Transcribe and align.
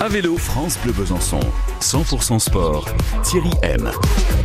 À 0.00 0.08
vélo, 0.08 0.36
France 0.36 0.78
Bleu 0.82 0.92
Besançon. 0.92 1.40
100% 1.80 2.38
sport. 2.38 2.86
Thierry 3.22 3.50
M. 3.62 3.90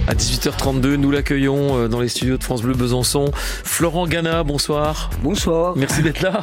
À 0.08 0.14
18h32, 0.14 0.96
nous 0.96 1.12
l'accueillons 1.12 1.78
euh, 1.78 1.88
dans 1.88 2.00
les 2.00 2.08
studios 2.08 2.38
de 2.38 2.44
France 2.44 2.62
Bleu 2.62 2.74
Besançon. 2.74 3.32
Florent 3.34 4.08
Gana, 4.08 4.44
bonsoir. 4.44 5.10
Bonsoir. 5.24 5.74
Merci 5.76 6.02
d'être 6.04 6.22
là. 6.22 6.42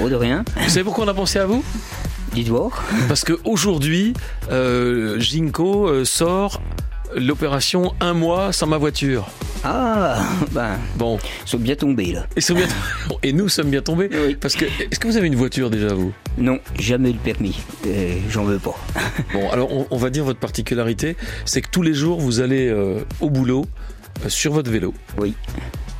Oh, 0.00 0.08
de 0.08 0.14
rien. 0.14 0.44
Vous 0.62 0.68
savez 0.68 0.84
pourquoi 0.84 1.04
on 1.04 1.08
a 1.08 1.14
pensé 1.14 1.38
à 1.38 1.46
vous? 1.46 1.62
Dites 2.32 2.48
voir. 2.48 2.82
Parce 3.08 3.24
qu'aujourd'hui, 3.24 4.14
euh, 4.50 5.18
Ginko 5.18 5.88
euh, 5.88 6.04
sort 6.04 6.60
l'opération 7.14 7.94
Un 8.00 8.14
mois 8.14 8.52
sans 8.52 8.66
ma 8.66 8.78
voiture. 8.78 9.26
Ah, 9.64 10.18
ben, 10.52 10.78
Bon, 10.96 11.18
ils 11.46 11.48
sont 11.48 11.58
bien 11.58 11.74
tombés 11.74 12.12
là. 12.12 12.26
ils 12.36 12.42
sont 12.42 12.54
bien 12.54 12.66
et 13.22 13.32
nous 13.32 13.48
sommes 13.48 13.70
bien 13.70 13.80
tombés. 13.82 14.08
Oui. 14.12 14.36
Parce 14.40 14.54
que, 14.54 14.64
est-ce 14.64 14.98
que 15.00 15.08
vous 15.08 15.16
avez 15.16 15.26
une 15.26 15.36
voiture 15.36 15.70
déjà, 15.70 15.88
vous? 15.94 16.12
Non, 16.38 16.58
jamais 16.78 17.12
le 17.12 17.18
permis. 17.18 17.58
Et 17.86 18.18
J'en 18.30 18.44
veux 18.44 18.58
pas. 18.58 18.74
Bon, 19.32 19.48
alors 19.50 19.72
on, 19.72 19.86
on 19.90 19.96
va 19.96 20.10
dire 20.10 20.24
votre 20.24 20.38
particularité, 20.40 21.16
c'est 21.44 21.62
que 21.62 21.68
tous 21.70 21.82
les 21.82 21.94
jours 21.94 22.20
vous 22.20 22.40
allez 22.40 22.68
euh, 22.68 23.00
au 23.20 23.30
boulot 23.30 23.64
euh, 24.24 24.28
sur 24.28 24.52
votre 24.52 24.70
vélo. 24.70 24.92
Oui. 25.18 25.34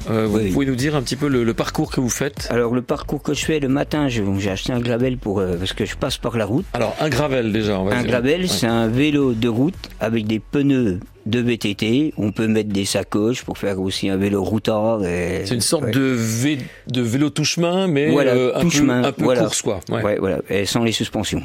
Euh, 0.09 0.27
vous 0.27 0.39
Oui. 0.39 0.51
pouvez 0.53 0.67
nous 0.67 0.77
dire 0.77 0.95
un 0.95 1.03
petit 1.03 1.17
peu 1.17 1.27
le, 1.29 1.43
le 1.43 1.55
parcours 1.55 1.91
que 1.91 2.01
vous 2.01 2.09
faites 2.11 2.47
Alors 2.51 2.75
le 2.75 2.83
parcours 2.83 3.23
que 3.23 3.35
je 3.35 3.45
fais 3.45 3.59
le 3.59 3.69
matin, 3.69 4.09
je- 4.09 4.23
j'ai 4.39 4.51
acheté 4.51 4.73
un 4.73 4.79
gravel 4.79 5.17
pour 5.19 5.41
euh, 5.41 5.57
parce 5.57 5.73
que 5.73 5.85
je 5.85 5.97
passe 5.97 6.17
par 6.19 6.37
la 6.37 6.45
route. 6.45 6.65
Alors 6.75 6.95
un 7.01 7.09
gravel 7.09 7.51
déjà. 7.53 7.81
On 7.81 7.85
va 7.85 7.97
Un 7.97 8.03
dire. 8.03 8.11
gravel, 8.11 8.43
Ouais. 8.43 8.47
c'est 8.47 8.67
un 8.69 8.87
vélo 8.89 9.33
de 9.33 9.49
route 9.49 9.75
avec 9.99 10.27
des 10.27 10.39
pneus 10.39 11.01
de 11.27 11.41
VTT. 11.41 12.15
On 12.17 12.33
peut 12.33 12.47
mettre 12.47 12.71
des 12.71 12.85
sacoches 12.85 13.43
pour 13.45 13.59
faire 13.59 13.81
aussi 13.81 14.09
un 14.09 14.17
vélo 14.17 14.43
routard. 14.43 15.01
C'est 15.03 15.51
une 15.51 15.61
sorte 15.61 15.85
Ouais. 15.85 15.91
de, 15.91 16.17
vé- 16.17 16.61
de 16.89 17.01
vélo 17.03 17.31
touche-main, 17.31 17.87
mais 17.89 18.11
Voilà, 18.11 18.33
euh, 18.33 18.53
un, 18.55 18.69
peu, 18.69 18.91
un 18.91 19.13
peu 19.13 19.25
voilà. 19.25 19.41
course 19.43 19.61
quoi. 19.63 19.81
Ouais. 19.91 20.03
Ouais, 20.03 20.17
voilà, 20.19 20.39
et 20.49 20.65
sans 20.67 20.85
les 20.85 20.93
suspensions. 20.93 21.43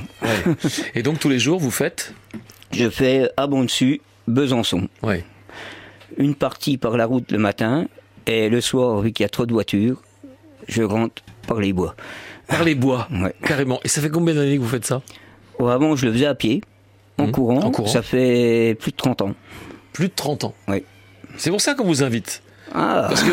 Et 0.96 1.02
donc 1.04 1.20
tous 1.20 1.30
les 1.30 1.40
jours 1.40 1.60
vous 1.60 1.72
faites 1.72 2.14
Je 2.72 2.90
fais 2.90 3.30
à 3.38 3.48
bon 3.48 3.64
dessus 3.64 4.02
Besançon. 4.28 4.88
Ouais. 5.04 5.24
une 6.18 6.36
partie 6.36 6.78
par 6.78 6.96
la 6.96 7.06
route 7.06 7.32
le 7.32 7.38
matin 7.40 7.88
et 8.28 8.48
le 8.50 8.62
soir, 8.62 9.02
vu 9.02 9.12
qu'il 9.12 9.24
y 9.24 9.26
a 9.26 9.30
trop 9.30 9.46
de 9.46 9.52
voitures, 9.52 10.02
je 10.68 10.84
rentre 10.84 11.24
par 11.48 11.60
les 11.60 11.74
bois. 11.74 11.96
Par 12.48 12.64
les 12.64 12.76
bois, 12.76 13.08
Ouais. 13.12 13.34
carrément. 13.44 13.80
Et 13.84 13.88
ça 13.88 14.00
fait 14.02 14.10
combien 14.10 14.36
d'années 14.36 14.58
que 14.58 14.62
vous 14.62 14.68
faites 14.70 14.86
ça? 14.86 15.02
Avant, 15.60 15.96
je 15.96 16.06
le 16.06 16.14
faisais 16.14 16.26
à 16.28 16.36
pied, 16.36 16.62
en, 17.18 17.26
Mhm, 17.26 17.32
courant. 17.32 17.60
en 17.62 17.72
courant. 17.72 17.88
Ça 17.88 18.02
fait 18.02 18.76
plus 18.80 18.92
de 18.92 18.96
30 18.98 19.22
ans. 19.22 19.34
Plus 19.94 20.08
de 20.08 20.14
30 20.16 20.44
ans. 20.46 20.56
Oui. 20.68 20.84
C'est 21.38 21.50
pour 21.50 21.62
ça 21.62 21.74
qu'on 21.76 21.86
vous 21.86 22.04
invite. 22.04 22.42
Ah, 22.74 23.08
Parce 23.10 23.24
que 23.24 23.32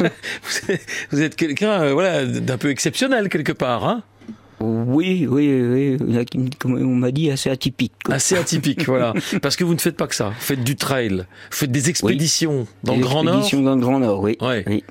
vous 1.10 1.22
êtes- 1.22 1.36
quelqu'un 1.36 1.82
euh, 1.82 1.92
voilà, 1.92 2.24
d'un 2.24 2.56
peu 2.58 2.70
exceptionnel 2.70 3.28
quelque 3.28 3.52
part. 3.52 3.86
Hein 3.86 4.02
oui, 4.60 5.26
oui, 5.30 5.96
oui, 6.00 6.46
comme 6.58 6.74
on 6.74 6.96
m'a 6.96 7.10
dit, 7.12 7.30
assez 7.30 7.48
atypique. 7.48 7.92
quoi. 8.04 8.16
Assez 8.16 8.36
atypique, 8.36 8.86
voilà. 8.86 9.12
Parce 9.42 9.54
que 9.56 9.62
vous 9.62 9.74
ne 9.74 9.78
faites 9.78 9.96
pas 9.96 10.06
que 10.08 10.14
ça. 10.16 10.30
Vous 10.30 10.34
faites 10.40 10.64
du 10.64 10.74
trail, 10.74 11.10
vous 11.18 11.24
faites 11.56 11.70
des 11.70 11.88
expéditions 11.90 12.66
dans 12.82 12.94
Des 12.94 12.98
le 13.00 13.04
Grand 13.04 13.22
Nord. 13.22 13.34
expéditions 13.36 13.62
dans 13.62 13.76
le 13.76 13.80
Grand 13.80 14.00
Nord, 14.00 14.20
oui. 14.20 14.36
Ouais. 14.40 14.64
oui. 14.66 14.82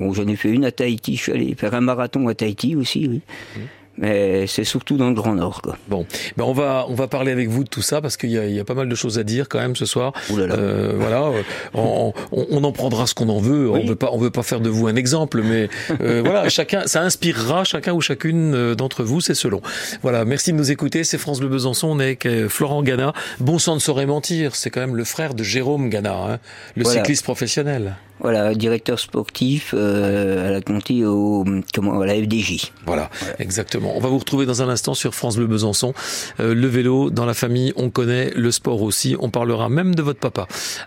Bon, 0.00 0.14
j'en 0.14 0.26
ai 0.28 0.36
fait 0.36 0.48
une 0.48 0.64
à 0.64 0.72
Tahiti, 0.72 1.16
je 1.16 1.22
suis 1.22 1.32
allé 1.32 1.54
faire 1.54 1.74
un 1.74 1.82
marathon 1.82 2.26
à 2.28 2.34
Tahiti 2.34 2.74
aussi, 2.74 3.06
oui. 3.08 3.20
Mhm. 3.56 3.62
Mais 3.98 4.46
c'est 4.46 4.64
surtout 4.64 4.96
dans 4.96 5.08
le 5.08 5.14
Grand 5.14 5.34
Nord, 5.34 5.60
quoi. 5.60 5.76
Bon, 5.88 6.06
ben 6.36 6.44
on 6.44 6.52
va 6.54 6.86
on 6.88 6.94
va 6.94 7.08
parler 7.08 7.30
avec 7.30 7.48
vous 7.50 7.62
de 7.62 7.68
tout 7.68 7.82
ça 7.82 8.00
parce 8.00 8.16
qu'il 8.16 8.30
y 8.30 8.38
a, 8.38 8.46
il 8.46 8.54
y 8.54 8.58
a 8.60 8.64
pas 8.64 8.72
mal 8.74 8.88
de 8.88 8.94
choses 8.94 9.18
à 9.18 9.22
dire 9.22 9.48
quand 9.50 9.58
même 9.60 9.76
ce 9.76 9.84
soir. 9.84 10.12
Ouh 10.30 10.36
là 10.38 10.46
là. 10.46 10.54
Euh, 10.54 10.92
voilà, 10.98 11.30
on, 11.74 12.14
on- 12.32 12.46
on 12.50 12.64
en 12.64 12.72
prendra 12.72 13.06
ce 13.06 13.14
qu'on 13.14 13.28
en 13.28 13.38
veut. 13.38 13.70
On 13.70 13.84
veut 13.86 13.94
pas 13.96 14.08
on 14.12 14.18
veut 14.18 14.30
pas 14.30 14.42
faire 14.42 14.60
de 14.60 14.70
vous 14.70 14.86
un 14.86 14.96
exemple, 14.96 15.42
mais 15.44 15.68
euh, 16.00 16.22
voilà, 16.24 16.48
chacun 16.48 16.86
ça 16.86 17.02
inspirera 17.02 17.64
chacun 17.64 17.92
ou 17.92 18.00
chacune 18.00 18.54
euh, 18.54 18.74
d'entre 18.74 19.04
vous, 19.04 19.20
c'est 19.20 19.34
selon. 19.34 19.60
Voilà, 20.02 20.24
merci 20.24 20.52
de 20.52 20.56
nous 20.56 20.70
écouter. 20.70 21.04
C'est 21.04 21.18
France 21.18 21.40
Bleu 21.40 21.48
Besançon. 21.48 21.88
On 21.88 22.00
est 22.00 22.04
avec 22.04 22.26
euh, 22.26 22.48
Florent 22.48 22.82
Gana. 22.82 23.12
Bon 23.40 23.58
sang 23.58 23.74
ne 23.74 23.80
saurait 23.80 24.06
mentir. 24.06 24.54
C'est 24.56 24.70
quand 24.70 24.80
même 24.80 24.96
le 24.96 25.04
frère 25.04 25.34
de 25.34 25.42
Jérôme 25.42 25.90
Gana, 25.90 26.14
hein, 26.14 26.38
le 26.76 26.84
Voilà. 26.84 27.00
cycliste 27.00 27.24
professionnel. 27.24 27.96
Voilà, 28.20 28.54
directeur 28.54 29.00
sportif 29.00 29.74
euh, 29.76 30.46
à 30.48 30.50
la 30.52 30.60
Conti 30.60 31.04
au 31.04 31.44
comment 31.74 32.00
à 32.00 32.06
la 32.06 32.14
FDJ. 32.14 32.70
Voilà, 32.86 33.10
exactement. 33.40 33.81
On 33.84 34.00
va 34.00 34.08
vous 34.08 34.18
retrouver 34.18 34.46
dans 34.46 34.62
un 34.62 34.68
instant 34.68 34.94
sur 34.94 35.14
France 35.14 35.36
Bleu 35.36 35.46
Besançon. 35.46 35.94
Euh, 36.40 36.54
le 36.54 36.66
vélo 36.66 37.10
dans 37.10 37.26
la 37.26 37.34
famille, 37.34 37.72
on 37.76 37.90
connaît 37.90 38.30
le 38.34 38.50
sport 38.50 38.82
aussi. 38.82 39.16
On 39.20 39.30
parlera 39.30 39.68
même 39.68 39.94
de 39.94 40.02
votre 40.02 40.20
papa. 40.20 40.46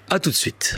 À 0.10 0.20
tout 0.20 0.30
de 0.30 0.36
suite. 0.36 0.78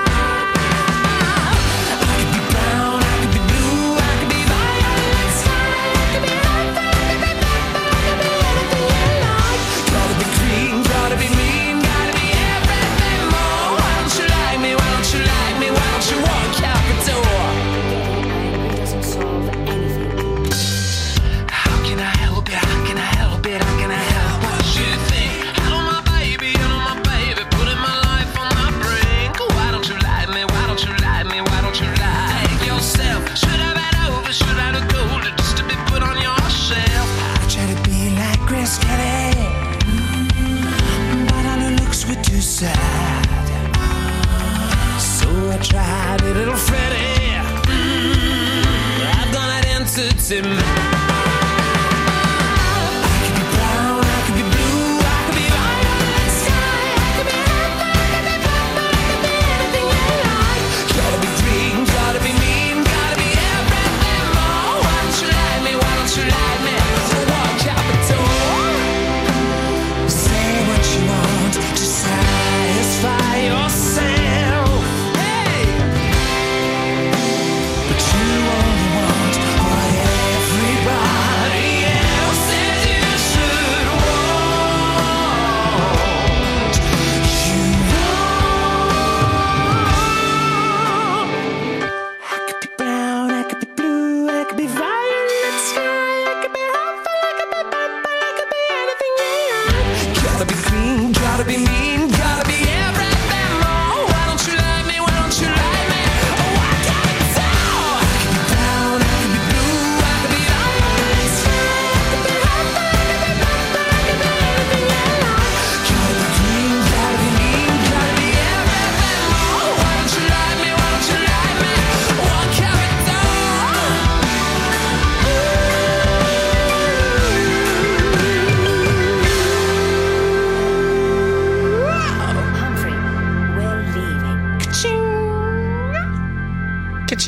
in 50.31 50.90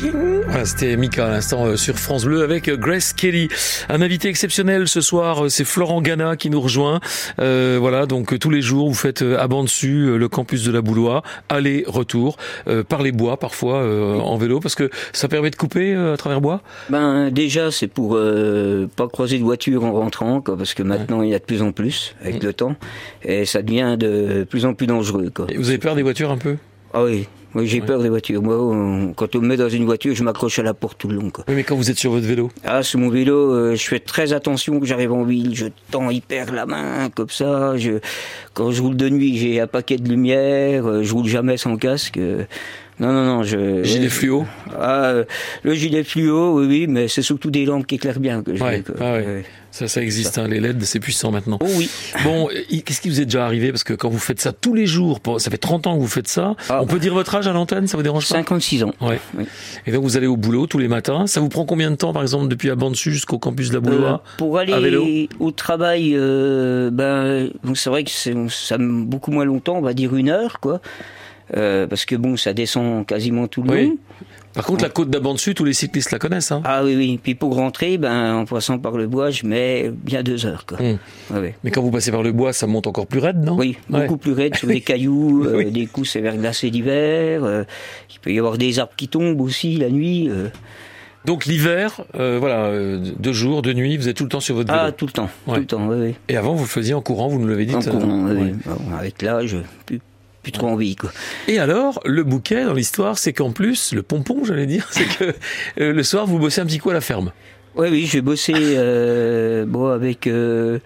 Voilà, 0.02 0.64
c'était 0.64 0.96
Mika 0.96 1.26
à 1.26 1.30
l'instant 1.30 1.66
euh, 1.66 1.76
sur 1.76 1.96
France 1.96 2.24
Bleu 2.24 2.42
avec 2.42 2.68
euh, 2.68 2.76
Grace 2.76 3.12
Kelly. 3.12 3.48
Un 3.88 4.02
invité 4.02 4.28
exceptionnel 4.28 4.88
ce 4.88 5.00
soir, 5.00 5.44
euh, 5.44 5.48
c'est 5.48 5.64
Florent 5.64 6.00
Gana 6.02 6.36
qui 6.36 6.50
nous 6.50 6.60
rejoint. 6.60 7.00
Euh, 7.38 7.78
voilà, 7.80 8.06
donc 8.06 8.38
tous 8.38 8.50
les 8.50 8.62
jours 8.62 8.88
vous 8.88 8.94
faites 8.94 9.22
à 9.22 9.46
banc 9.46 9.62
dessus 9.62 10.18
le 10.18 10.28
campus 10.28 10.64
de 10.64 10.72
la 10.72 10.80
Boulois, 10.80 11.22
aller 11.48 11.84
retour 11.86 12.36
euh, 12.66 12.82
par 12.82 13.02
les 13.02 13.12
bois 13.12 13.36
parfois 13.38 13.82
euh, 13.82 14.18
en 14.18 14.36
vélo 14.36 14.60
parce 14.60 14.74
que 14.74 14.90
ça 15.12 15.28
permet 15.28 15.50
de 15.50 15.56
couper 15.56 15.94
euh, 15.94 16.14
à 16.14 16.16
travers 16.16 16.40
bois? 16.40 16.62
Ben 16.90 17.30
déjà 17.30 17.70
c'est 17.70 17.88
pour 17.88 18.16
euh, 18.16 18.88
pas 18.96 19.08
croiser 19.08 19.38
de 19.38 19.44
voiture 19.44 19.84
en 19.84 19.92
rentrant, 19.92 20.40
quoi, 20.40 20.56
parce 20.56 20.74
que 20.74 20.82
maintenant 20.82 21.22
il 21.22 21.30
y 21.30 21.34
a 21.34 21.38
de 21.38 21.44
plus 21.44 21.62
en 21.62 21.72
plus 21.72 22.14
avec 22.20 22.42
Mm. 22.42 22.46
le 22.46 22.52
temps, 22.52 22.76
et 23.22 23.44
ça 23.44 23.62
devient 23.62 23.96
de 23.98 24.44
plus 24.48 24.64
en 24.64 24.74
plus 24.74 24.86
dangereux. 24.86 25.30
Quoi. 25.32 25.46
Et 25.50 25.56
vous 25.56 25.68
avez 25.68 25.78
peur 25.78 25.94
des 25.94 26.02
voitures 26.02 26.30
un 26.30 26.36
peu? 26.36 26.56
Ah 26.92 27.04
oui, 27.04 27.26
oui 27.54 27.66
j'ai 27.66 27.80
Ouais. 27.80 27.86
peur 27.86 28.02
des 28.02 28.08
voitures. 28.08 28.42
Moi, 28.42 28.56
on- 28.60 29.12
quand 29.14 29.34
on 29.36 29.40
me 29.40 29.46
met 29.48 29.56
dans 29.56 29.68
une 29.68 29.84
voiture, 29.84 30.14
je 30.14 30.22
m'accroche 30.24 30.58
à 30.58 30.62
la 30.62 30.74
porte 30.74 30.98
tout 30.98 31.08
le 31.08 31.16
long. 31.16 31.30
Quoi. 31.30 31.44
Oui, 31.48 31.54
mais 31.54 31.64
quand 31.64 31.76
vous 31.76 31.90
êtes 31.90 31.98
sur 31.98 32.10
votre 32.12 32.26
vélo. 32.26 32.50
Ah, 32.64 32.82
sur 32.82 32.98
mon 33.00 33.08
vélo, 33.08 33.52
euh, 33.52 33.74
je 33.74 33.84
fais 33.86 34.00
très 34.00 34.32
attention 34.32 34.80
que 34.80 34.86
j'arrive 34.86 35.12
en 35.12 35.24
ville. 35.24 35.54
Je 35.54 35.66
tends 35.90 36.10
hyper 36.10 36.52
la 36.52 36.66
main 36.66 37.10
comme 37.14 37.30
ça. 37.30 37.76
Je, 37.76 37.98
quand 38.54 38.70
je 38.70 38.80
roule 38.82 38.96
de 38.96 39.08
nuit, 39.08 39.36
j'ai 39.36 39.60
un 39.60 39.66
paquet 39.66 39.96
de 39.98 40.08
lumière. 40.08 40.86
euh, 40.86 41.02
je 41.02 41.12
roule 41.12 41.26
jamais 41.26 41.56
sans 41.56 41.76
casque. 41.76 42.16
euh. 42.18 42.44
non, 43.00 43.12
non, 43.12 43.24
non. 43.24 43.42
Je, 43.42 43.82
Gilet 43.84 44.08
fluo. 44.08 44.46
Ah, 44.78 45.04
euh, 45.06 45.24
le 45.62 45.74
gilet 45.74 46.04
fluo, 46.04 46.58
oui, 46.60 46.66
oui, 46.66 46.86
mais 46.88 47.08
c'est 47.08 47.22
surtout 47.22 47.50
des 47.50 47.64
lampes 47.66 47.86
qui 47.86 47.96
éclairent 47.96 48.20
bien 48.20 48.42
que 48.42 48.54
je 48.56 48.62
Ouais, 48.62 48.78
mets, 48.78 48.82
quoi. 48.82 48.94
ah 49.00 49.12
ouais. 49.14 49.18
Ouais. 49.26 49.44
Ça, 49.70 49.88
ça 49.88 50.00
existe, 50.00 50.38
hein, 50.38 50.46
les 50.46 50.60
LED, 50.60 50.84
c'est 50.84 51.00
puissant 51.00 51.32
maintenant. 51.32 51.58
Oh 51.60 51.66
oui. 51.76 51.90
Bon, 52.22 52.48
euh, 52.48 52.80
qu'est-ce 52.84 53.00
qui 53.00 53.08
vous 53.08 53.20
est 53.20 53.24
déjà 53.24 53.44
arrivé? 53.44 53.72
Parce 53.72 53.82
que 53.82 53.92
quand 53.92 54.08
vous 54.08 54.20
faites 54.20 54.40
ça 54.40 54.52
tous 54.52 54.72
les 54.72 54.86
jours, 54.86 55.18
pour- 55.18 55.40
ça 55.40 55.50
fait 55.50 55.58
30 55.58 55.88
ans 55.88 55.96
que 55.96 56.00
vous 56.00 56.06
faites 56.06 56.28
ça, 56.28 56.54
Ah. 56.68 56.78
on 56.80 56.86
peut 56.86 57.00
dire 57.00 57.12
votre 57.12 57.34
âge 57.34 57.48
à 57.48 57.52
l'antenne, 57.52 57.88
ça 57.88 57.96
vous 57.96 58.04
dérange 58.04 58.28
pas? 58.28 58.36
56 58.36 58.84
ans. 58.84 58.94
Ouais. 59.00 59.18
Oui. 59.36 59.46
Et 59.88 59.90
donc 59.90 60.04
vous 60.04 60.16
allez 60.16 60.28
au 60.28 60.36
boulot 60.36 60.68
tous 60.68 60.78
les 60.78 60.86
matins. 60.86 61.26
Ça 61.26 61.40
vous 61.40 61.48
prend 61.48 61.64
combien 61.64 61.90
de 61.90 61.96
temps, 61.96 62.12
par 62.12 62.22
exemple, 62.22 62.46
depuis 62.46 62.70
à 62.70 62.76
dessus 62.76 63.10
jusqu'au 63.10 63.40
campus 63.40 63.70
de 63.70 63.72
la 63.72 63.78
Euh, 63.78 63.80
Boulois 63.80 64.22
pour 64.38 64.60
à 64.60 64.64
vélo? 64.64 65.02
aller 65.02 65.28
au 65.40 65.50
travail, 65.50 66.12
euh, 66.14 66.90
ben, 66.92 67.50
c'est 67.74 67.90
vrai 67.90 68.04
que 68.04 68.10
c'est, 68.12 68.32
ça 68.48 68.76
beaucoup 68.78 69.30
moins 69.30 69.44
longtemps, 69.44 69.76
on 69.76 69.82
va 69.82 69.94
dire 69.94 70.14
une 70.16 70.28
heure, 70.30 70.60
quoi. 70.60 70.80
Euh, 71.56 71.86
parce 71.86 72.04
que 72.06 72.16
bon, 72.16 72.36
ça 72.36 72.52
descend 72.54 73.04
quasiment 73.06 73.46
tout 73.48 73.62
le 73.62 73.70
Oui. 73.70 73.82
long. 73.88 73.96
Par 74.54 74.64
contre, 74.64 74.84
la 74.84 74.88
côte 74.88 75.10
dessus 75.10 75.52
tous 75.54 75.64
les 75.64 75.72
cyclistes 75.72 76.12
la 76.12 76.20
connaissent. 76.20 76.52
Hein. 76.52 76.62
Ah 76.64 76.84
oui, 76.84 76.94
oui. 76.96 77.18
Puis 77.20 77.34
pour 77.34 77.56
rentrer, 77.56 77.98
ben, 77.98 78.36
en 78.36 78.44
passant 78.44 78.78
par 78.78 78.96
le 78.96 79.08
bois, 79.08 79.30
je 79.30 79.44
mets 79.44 79.90
bien 79.92 80.22
deux 80.22 80.46
heures, 80.46 80.64
quoi. 80.64 80.78
Ouais. 80.80 81.54
Mais 81.64 81.70
quand 81.72 81.82
vous 81.82 81.90
passez 81.90 82.12
par 82.12 82.22
le 82.22 82.30
bois, 82.30 82.52
ça 82.52 82.68
monte 82.68 82.86
encore 82.86 83.08
plus 83.08 83.18
raide, 83.18 83.42
non? 83.44 83.56
Oui, 83.56 83.76
Ouais. 83.90 84.02
beaucoup 84.02 84.16
plus 84.16 84.32
raide 84.32 84.54
sur 84.54 84.68
des 84.68 84.80
cailloux, 84.80 85.44
euh, 85.44 85.56
Oui. 85.56 85.70
des 85.72 85.86
coups 85.86 86.08
sévères 86.08 86.36
glacés 86.36 86.70
d'hiver. 86.70 87.42
euh, 87.44 87.64
il 88.14 88.20
peut 88.20 88.32
y 88.32 88.38
avoir 88.38 88.56
des 88.56 88.78
arbres 88.78 88.92
qui 88.96 89.08
tombent 89.08 89.40
aussi 89.40 89.76
la 89.76 89.90
nuit. 89.90 90.30
Donc 91.24 91.46
l'hiver, 91.46 92.02
euh, 92.18 92.36
voilà, 92.38 92.66
euh, 92.66 93.00
de 93.18 93.32
jour, 93.32 93.62
de 93.62 93.72
nuit, 93.72 93.96
vous 93.96 94.08
êtes 94.08 94.16
tout 94.16 94.24
le 94.24 94.28
temps 94.28 94.40
sur 94.40 94.54
votre 94.56 94.70
vélo. 94.72 94.84
Ah, 94.88 94.92
tout 94.92 95.06
le 95.06 95.12
temps, 95.12 95.30
Ouais. 95.46 95.54
tout 95.54 95.60
le 95.60 95.66
temps, 95.66 95.86
oui, 95.88 95.96
oui. 95.98 96.14
Et 96.28 96.36
avant, 96.36 96.54
vous 96.54 96.64
le 96.64 96.68
faisiez 96.68 96.92
en 96.94 97.00
courant, 97.00 97.28
vous 97.28 97.38
nous 97.38 97.46
l'avez 97.48 97.64
dit. 97.64 97.74
En 97.74 97.80
courant, 97.80 98.24
oui, 98.26 98.32
ouais. 98.36 98.54
Bon, 98.66 98.96
avec 98.98 99.22
l'âge, 99.22 99.56
plus, 99.86 100.00
plus 100.42 100.52
trop 100.52 100.68
envie, 100.68 100.96
quoi. 100.96 101.10
Et 101.48 101.58
alors, 101.58 102.00
le 102.04 102.22
bouquet 102.24 102.64
dans 102.64 102.74
l'histoire, 102.74 103.16
c'est 103.16 103.32
qu'en 103.32 103.52
plus, 103.52 103.94
le 103.94 104.02
pompon, 104.02 104.44
j'allais 104.44 104.66
dire, 104.66 104.86
c'est 104.92 105.06
que 105.06 105.34
euh, 105.80 105.92
le 105.94 106.02
soir, 106.02 106.26
vous 106.26 106.38
bossez 106.38 106.60
un 106.60 106.66
petit 106.66 106.78
coup 106.78 106.90
à 106.90 106.94
la 106.94 107.00
ferme. 107.00 107.32
Oui, 107.76 107.88
oui, 107.90 108.06
j'ai 108.08 108.20
bossé 108.20 108.52
euh, 108.56 109.64
bon, 109.66 109.86
avec 109.88 110.26
euh, 110.26 110.78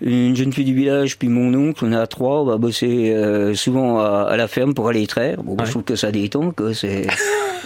une 0.00 0.36
jeune 0.36 0.52
fille 0.52 0.64
du 0.64 0.74
village, 0.74 1.18
puis 1.18 1.28
mon 1.28 1.52
oncle, 1.54 1.84
on 1.84 1.92
est 1.92 1.96
à 1.96 2.06
trois, 2.06 2.42
on 2.42 2.44
va 2.44 2.56
bosser 2.56 3.12
euh, 3.14 3.54
souvent 3.54 3.98
à, 4.00 4.26
à 4.30 4.36
la 4.36 4.46
ferme 4.48 4.74
pour 4.74 4.88
aller 4.88 5.06
traire. 5.06 5.42
Bon, 5.42 5.52
Ouais. 5.56 5.64
je 5.66 5.70
trouve 5.72 5.82
que 5.84 5.96
ça 5.96 6.12
détend, 6.12 6.52
quoi. 6.52 6.72
C'est... 6.74 7.06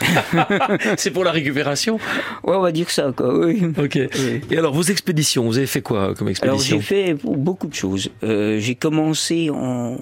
c'est 0.97 1.11
pour 1.11 1.25
la 1.25 1.31
récupération 1.31 1.97
Ouais, 2.43 2.57
on 2.57 2.61
va 2.63 2.73
dire 2.73 2.91
ça, 2.91 3.13
quoi, 3.15 3.37
oui. 3.39 3.63
Ok. 3.79 3.97
Oui. 3.97 4.41
Et 4.51 4.59
alors, 4.59 4.73
vos 4.73 4.83
expéditions, 4.83 5.45
vous 5.45 5.59
avez 5.59 5.67
fait 5.67 5.83
quoi 5.83 6.15
comme 6.15 6.29
Alors 6.43 6.57
expédition 6.57 6.77
j'ai 6.79 6.83
fait 6.83 7.15
beaucoup 7.25 7.67
de 7.67 7.75
choses. 7.75 8.11
Euh, 8.25 8.59
j'ai 8.59 8.75
commencé 8.75 9.51
en, 9.51 9.99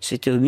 c'était 0.00 0.30
en 0.32 0.42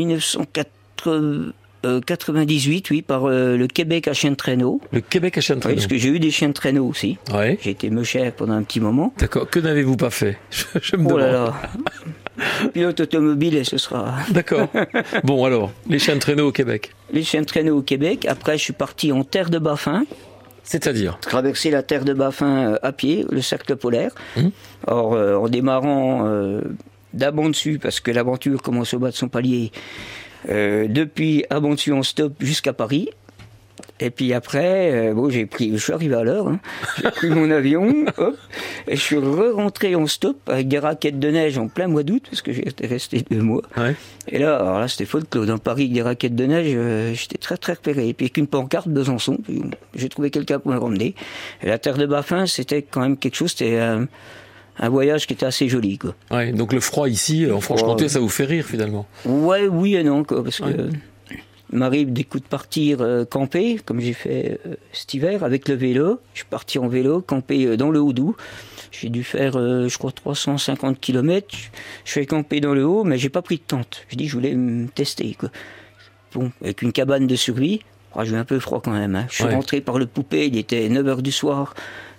1998, 1.85 2.91
oui, 2.91 3.03
par 3.03 3.25
euh, 3.29 3.57
le 3.57 3.67
Québec 3.67 4.09
à 4.09 4.13
chien 4.15 4.31
de 4.31 4.37
traîneau. 4.37 4.81
Le 4.93 5.01
Québec 5.01 5.39
à 5.39 5.41
chien 5.41 5.55
de 5.57 5.59
Oui, 5.59 5.63
traîneau. 5.63 5.77
parce 5.77 5.87
que 5.87 5.97
j'ai 5.99 6.09
eu 6.09 6.19
des 6.19 6.31
chiens 6.31 6.49
de 6.49 6.55
traîneau 6.55 6.87
aussi. 6.87 7.19
Ouais. 7.33 7.59
J'ai 7.63 7.71
été 7.71 7.91
meuchère 7.91 8.33
pendant 8.33 8.55
un 8.55 8.63
petit 8.63 8.81
moment. 8.81 9.13
D'accord. 9.19 9.49
Que 9.49 9.61
n'avez-vous 9.61 9.97
pas 9.97 10.11
fait 10.11 10.39
je, 10.51 10.65
je 10.81 10.97
me 10.97 11.13
Oh 11.13 11.19
là 11.19 11.33
demande. 11.33 11.53
là. 12.37 12.69
Pilote 12.73 13.01
automobile, 13.01 13.57
et 13.57 13.65
ce 13.65 13.79
sera 13.79 14.15
D'accord. 14.31 14.69
Bon, 15.23 15.45
alors, 15.45 15.71
les 15.89 15.99
chiens 16.01 16.15
de 16.15 16.21
traîneau 16.21 16.49
au 16.49 16.53
Québec. 16.53 16.91
les 17.13 17.23
chiens 17.23 17.41
de 17.43 17.47
traîneau 17.47 17.79
au 17.79 17.83
Québec. 17.83 18.27
Après, 18.29 18.59
je 18.59 18.63
suis 18.65 18.73
parti 18.73 19.13
en 19.13 19.23
terre 19.23 19.51
de 19.51 19.59
Baffin, 19.59 20.05
C'est-à-dire 20.65 21.19
traverser 21.21 21.71
la 21.71 21.83
terre 21.85 22.05
de 22.05 22.13
Baffin 22.13 22.73
euh, 22.73 22.79
à 22.83 22.91
pied, 22.93 23.25
le 23.31 23.41
cercle 23.41 23.77
polaire. 23.77 24.11
Mhm. 24.37 24.51
Or, 24.89 25.15
euh, 25.15 25.37
en 25.37 25.49
démarrant 25.49 26.27
euh, 26.27 26.61
d'abord 27.13 27.49
dessus, 27.49 27.79
parce 27.81 28.01
que 28.01 28.11
l'aventure 28.11 28.61
commence 28.61 28.95
au 28.95 28.99
bas 28.99 29.11
de 29.11 29.15
son 29.17 29.29
palier, 29.29 29.71
euh, 30.49 30.87
depuis 30.89 31.45
dessus 31.51 31.93
en 31.93 32.03
stop 32.03 32.35
jusqu'à 32.41 32.73
Paris. 32.73 33.11
Et 34.01 34.11
puis 34.11 34.33
après, 34.33 34.93
euh, 34.93 35.15
bon, 35.15 35.31
j'ai 35.31 35.47
pris, 35.47 35.71
je 35.73 35.77
suis 35.77 35.93
arrivé 35.93 36.17
à 36.17 36.25
l'heure, 36.25 36.49
hein. 36.49 36.59
j'ai 37.01 37.11
pris 37.11 37.29
mon 37.29 37.49
avion, 37.53 38.05
hop, 38.17 38.37
et 38.89 38.97
je 38.97 39.01
suis 39.01 39.17
re-rentré 39.17 39.95
en 39.95 40.09
stop 40.09 40.37
avec 40.49 40.67
des 40.67 40.81
raquettes 40.81 41.21
de 41.21 41.31
neige 41.31 41.59
en 41.59 41.69
plein 41.69 41.87
mois 41.87 42.03
d'août, 42.03 42.25
parce 42.29 42.43
que 42.43 42.53
j'étais 42.53 42.89
resté 42.89 43.25
deux 43.31 43.41
mois. 43.41 43.63
Ouais. 43.77 43.95
Et 44.27 44.39
là, 44.39 44.57
alors 44.57 44.81
là, 44.81 44.89
c'était 44.89 45.05
folklore. 45.05 45.47
Dans 45.47 45.59
Paris, 45.59 45.85
avec 45.85 45.93
des 45.93 46.03
raquettes 46.03 46.35
de 46.35 46.45
neige, 46.45 46.73
euh, 46.75 47.15
j'étais 47.15 47.39
très 47.39 47.57
très 47.57 47.75
repéré. 47.75 48.09
Et 48.09 48.15
puis 48.15 48.25
avec 48.25 48.37
une 48.37 48.49
pancarte 48.49 48.89
Besançon, 48.89 49.39
j'ai 49.95 50.09
trouvé 50.09 50.31
quelqu'un 50.31 50.59
pour 50.59 50.73
me 50.73 50.79
ramener. 50.79 51.15
Et 51.63 51.69
la 51.69 51.79
terre 51.79 51.97
de 51.97 52.07
Baffin, 52.07 52.47
c'était 52.47 52.83
quand 52.83 53.01
même 53.01 53.17
quelque 53.17 53.37
chose, 53.37 53.53
c'était 53.53 53.79
un, 53.79 54.09
un 54.79 54.89
voyage 54.89 55.27
qui 55.27 55.33
était 55.35 55.47
assez 55.47 55.69
joli, 55.69 55.99
quoi. 55.99 56.15
Ouais. 56.31 56.53
Donc 56.53 56.73
le 56.73 56.81
froid 56.81 57.09
ici, 57.09 57.47
en 57.51 57.61
Franche-Comté, 57.61 58.09
ça 58.09 58.21
vous 58.21 58.29
fait 58.29 58.45
rire 58.45 58.67
finalement. 58.67 59.07
Ouais, 59.25 59.67
oui 59.69 59.95
et 59.97 60.03
non, 60.05 60.25
quoi, 60.25 60.43
parce 60.43 60.59
que 60.59 60.65
Ouais. 60.65 60.75
euh, 60.79 60.91
il 61.73 61.79
m'arrive 61.79 62.13
des 62.13 62.25
coups 62.25 62.45
de 62.45 62.49
partir 62.49 62.99
euh, 63.01 63.25
camper, 63.25 63.81
comme 63.85 64.01
j'ai 64.01 64.13
fait 64.13 64.61
euh, 64.67 64.75
cet 64.93 65.15
hiver, 65.15 65.43
avec 65.45 65.69
le 65.69 65.75
vélo. 65.75 66.21
Je 66.35 66.41
suis 66.41 66.49
parti 66.49 66.79
en 66.79 66.87
vélo, 66.89 67.21
camper 67.21 67.67
euh, 67.67 67.77
dans 67.77 67.91
le 67.91 68.01
Houdou. 68.01 68.37
J'ai 68.93 69.09
dû 69.09 69.25
faire, 69.25 69.57
euh, 69.57 69.89
je 69.89 69.99
crois, 69.99 70.13
350 70.13 71.01
km. 71.01 71.49
Je 72.05 72.11
suis 72.11 72.27
camper 72.27 72.61
dans 72.61 72.75
le 72.75 72.85
haut, 72.87 73.03
mais 73.03 73.19
j'ai 73.19 73.29
pas 73.29 73.43
pris 73.43 73.57
de 73.57 73.63
tente. 73.67 74.05
Je 74.09 74.17
dis, 74.17 74.29
je 74.29 74.35
voulais 74.37 74.55
me 74.55 74.87
tester, 74.89 75.35
quoi. 75.39 75.51
Bon, 76.35 76.53
avec 76.63 76.83
une 76.83 76.93
cabane 76.93 77.27
de 77.27 77.37
survie. 77.37 77.81
Ah, 78.15 78.25
j'ai 78.25 78.33
eu 78.35 78.37
un 78.37 78.45
peu 78.45 78.61
froid 78.61 78.81
quand 78.85 78.93
même. 78.93 79.17
hein. 79.17 79.27
Je 79.29 79.35
suis 79.37 79.45
Ouais. 79.45 79.55
rentré 79.55 79.81
par 79.81 79.99
le 79.99 80.07
poupée, 80.07 80.47
il 80.47 80.57
était 80.57 80.89
9h 80.89 81.23
du 81.23 81.33
soir. 81.33 81.75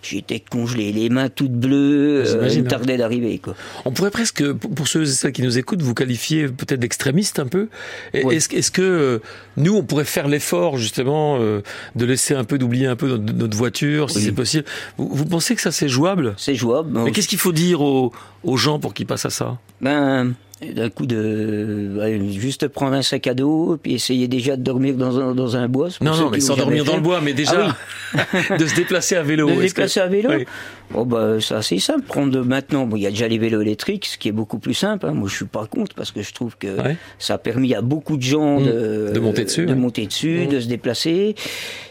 J'étais 0.08 0.40
congelé, 0.40 0.92
les 0.92 1.10
mains 1.10 1.30
toutes 1.30 1.52
bleues. 1.52 2.22
euh, 2.22 2.26
J'imagine, 2.26 2.66
il 2.72 2.78
me 2.78 2.94
hein. 2.94 2.98
d'arriver. 2.98 3.42
On 3.86 3.92
pourrait 3.92 4.12
presque, 4.12 4.44
pour 4.54 4.88
ceux 4.88 5.04
et 5.04 5.06
celles 5.08 5.32
qui 5.32 5.42
nous 5.42 5.58
écoutent, 5.58 5.82
vous 5.82 5.94
qualifier 5.94 6.48
peut-être 6.48 6.80
d'extrémiste 6.80 7.40
un 7.40 7.48
peu. 7.48 7.70
Ouais. 8.14 8.36
Est-ce 8.36 8.72
que 8.72 8.82
euh, 8.82 9.20
nous, 9.58 9.76
on 9.76 9.84
pourrait 9.84 10.06
faire 10.06 10.28
l'effort 10.28 10.78
justement 10.78 11.38
euh, 11.40 11.62
de 11.96 12.06
laisser 12.06 12.36
un 12.36 12.44
peu, 12.44 12.58
d'oublier 12.58 12.88
un 12.88 12.96
peu 12.96 13.08
notre, 13.08 13.34
notre 13.34 13.58
voiture, 13.58 14.10
si 14.10 14.18
Oui. 14.18 14.24
c'est 14.26 14.32
possible 14.32 14.66
vous, 14.98 15.10
vous 15.12 15.26
pensez 15.26 15.56
que 15.56 15.62
ça 15.62 15.72
c'est 15.72 15.90
jouable? 15.90 16.34
C'est 16.38 16.56
jouable. 16.56 16.90
mais 16.92 17.04
Mais 17.06 17.12
qu'est-ce 17.12 17.28
qu'il 17.28 17.40
faut 17.40 17.52
dire 17.52 17.82
aux, 17.82 18.12
aux 18.44 18.58
gens 18.58 18.80
pour 18.80 18.94
qu'ils 18.94 19.06
passent 19.08 19.26
à 19.26 19.30
ça? 19.30 19.58
Ben, 19.82 20.34
d'un 20.62 20.90
coup 20.90 21.06
de 21.06 21.90
juste 22.32 22.70
prendre 22.70 22.94
un 22.94 23.02
sac 23.02 23.28
à 23.28 23.34
dos, 23.34 23.78
puis 23.82 23.94
essayer 23.94 24.28
déjà 24.30 24.56
de 24.56 24.64
dormir 24.64 24.96
dans 24.96 25.20
un, 25.20 25.36
dans 25.36 25.58
un 25.58 25.68
bois. 25.68 25.90
Non, 26.02 26.16
non, 26.16 26.30
mais 26.30 26.40
sans 26.40 26.56
dormir 26.56 26.86
dans 26.86 26.96
le 26.96 27.02
bois, 27.02 27.20
mais 27.22 27.34
déjà 27.34 27.76
de 28.58 28.66
se 28.66 28.74
déplacer 28.76 29.16
à 29.18 29.24
vélo. 29.24 29.50
De 29.50 29.56
se 29.56 29.60
déplacer 29.62 30.00
que- 30.00 30.06
à 30.06 30.08
vélo 30.08 30.30
Oui. 30.34 30.46
Bon, 30.92 31.06
bah, 31.06 31.38
c'est 31.42 31.56
assez 31.56 31.80
simple. 31.80 32.04
Prendre 32.04 32.42
maintenant, 32.44 32.86
bon, 32.86 32.96
il 32.96 33.02
y 33.02 33.08
a 33.08 33.10
déjà 33.10 33.28
les 33.28 33.38
vélos 33.38 33.62
électriques, 33.62 34.06
ce 34.06 34.18
qui 34.18 34.30
est 34.30 34.32
beaucoup 34.32 34.60
plus 34.60 34.74
simple. 34.76 35.08
hein. 35.08 35.12
Moi, 35.14 35.28
je 35.28 35.36
suis 35.36 35.46
pas 35.46 35.66
contre 35.66 35.94
parce 35.96 36.12
que 36.12 36.22
je 36.22 36.34
trouve 36.34 36.56
que 36.58 36.68
Ouais. 36.80 36.96
ça 37.20 37.34
a 37.34 37.38
permis 37.38 37.74
à 37.76 37.82
beaucoup 37.82 38.16
de 38.18 38.22
gens 38.24 38.60
Mmh. 38.62 38.66
de, 38.66 39.12
De 39.14 39.20
monter 39.20 39.44
dessus, 39.44 39.66
de 39.66 39.72
ouais. 39.74 39.76
monter 39.76 40.06
dessus, 40.06 40.46
Mmh. 40.46 40.52
de 40.54 40.60
se 40.62 40.68
déplacer. 40.68 41.36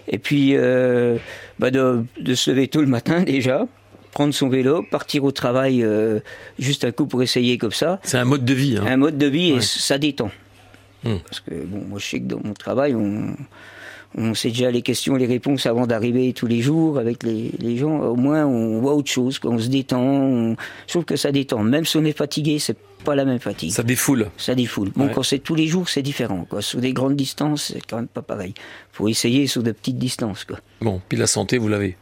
Et 0.09 0.19
puis, 0.19 0.53
euh, 0.55 1.17
bah, 1.59 1.71
de, 1.71 2.05
de 2.21 2.35
se 2.35 2.51
lever 2.51 2.69
tôt 2.69 2.81
le 2.81 2.87
matin 2.87 3.23
déjà, 3.25 3.67
prendre 4.15 4.33
son 4.33 4.49
vélo, 4.49 4.83
partir 4.91 5.25
au 5.25 5.33
travail 5.33 5.83
euh, 5.83 6.21
juste 6.59 6.85
un 6.85 6.93
coup 6.93 7.07
pour 7.07 7.23
essayer 7.23 7.59
comme 7.59 7.73
ça. 7.73 8.01
C'est 8.05 8.17
un 8.19 8.25
mode 8.25 8.45
de 8.45 8.55
vie. 8.55 8.79
hein. 8.79 8.85
un 8.87 8.97
mode 8.97 9.19
de 9.19 9.27
vie 9.27 9.53
Ouais. 9.53 9.59
et 9.59 9.63
ça 9.63 9.99
détend. 9.99 10.31
Hmm. 11.05 11.17
Parce 11.29 11.41
que 11.41 11.53
bon, 11.65 11.83
moi 11.89 11.99
je 11.99 12.07
sais 12.07 12.21
que 12.21 12.25
dans 12.27 12.41
mon 12.43 12.55
travail, 12.55 12.95
on, 12.95 13.37
on 14.17 14.33
sait 14.35 14.49
déjà 14.49 14.71
les 14.71 14.81
questions, 14.83 15.17
les 15.17 15.27
réponses 15.27 15.67
avant 15.67 15.87
d'arriver 15.87 16.33
tous 16.33 16.47
les 16.47 16.63
jours 16.63 16.99
avec 16.99 17.23
les, 17.25 17.51
les 17.59 17.77
gens. 17.77 17.99
Au 18.01 18.15
moins, 18.17 18.47
on 18.47 18.81
voit 18.81 18.95
autre 18.95 19.11
chose, 19.11 19.39
on 19.45 19.59
se 19.59 19.69
détend. 19.69 20.01
on- 20.01 20.57
Je 20.87 20.93
trouve 20.93 21.05
que 21.05 21.17
ça 21.17 21.31
détend. 21.33 21.63
Même 21.63 21.85
si 21.85 21.97
on 21.99 22.05
est 22.05 22.17
fatigué, 22.17 22.59
c'est 22.59 22.79
pas 23.05 23.15
la 23.15 23.27
même 23.27 23.41
fatigue. 23.41 23.71
Ça 23.73 23.83
défoule. 23.83 24.31
Ça 24.39 24.55
défoule. 24.55 24.91
Bon, 24.97 25.07
Ouais. 25.07 25.13
quand 25.15 25.23
c'est 25.23 25.41
tous 25.41 25.55
les 25.57 25.67
jours, 25.67 25.91
c'est 25.91 26.01
différent. 26.01 26.47
Quoi. 26.49 26.63
Sur 26.63 26.81
des 26.81 26.95
grandes 26.95 27.17
distances, 27.17 27.73
c'est 27.75 27.83
quand 27.87 27.97
même 27.97 28.07
pas 28.09 28.23
pareil. 28.23 28.55
Faut 28.93 29.09
essayer 29.09 29.47
sur 29.47 29.63
de 29.63 29.73
petites 29.73 29.99
distances. 29.99 30.45
Quoi. 30.45 30.59
Bon, 30.81 31.03
puis 31.07 31.19
la 31.19 31.27
santé, 31.27 31.59
vous 31.59 31.69
l'avez. 31.69 31.97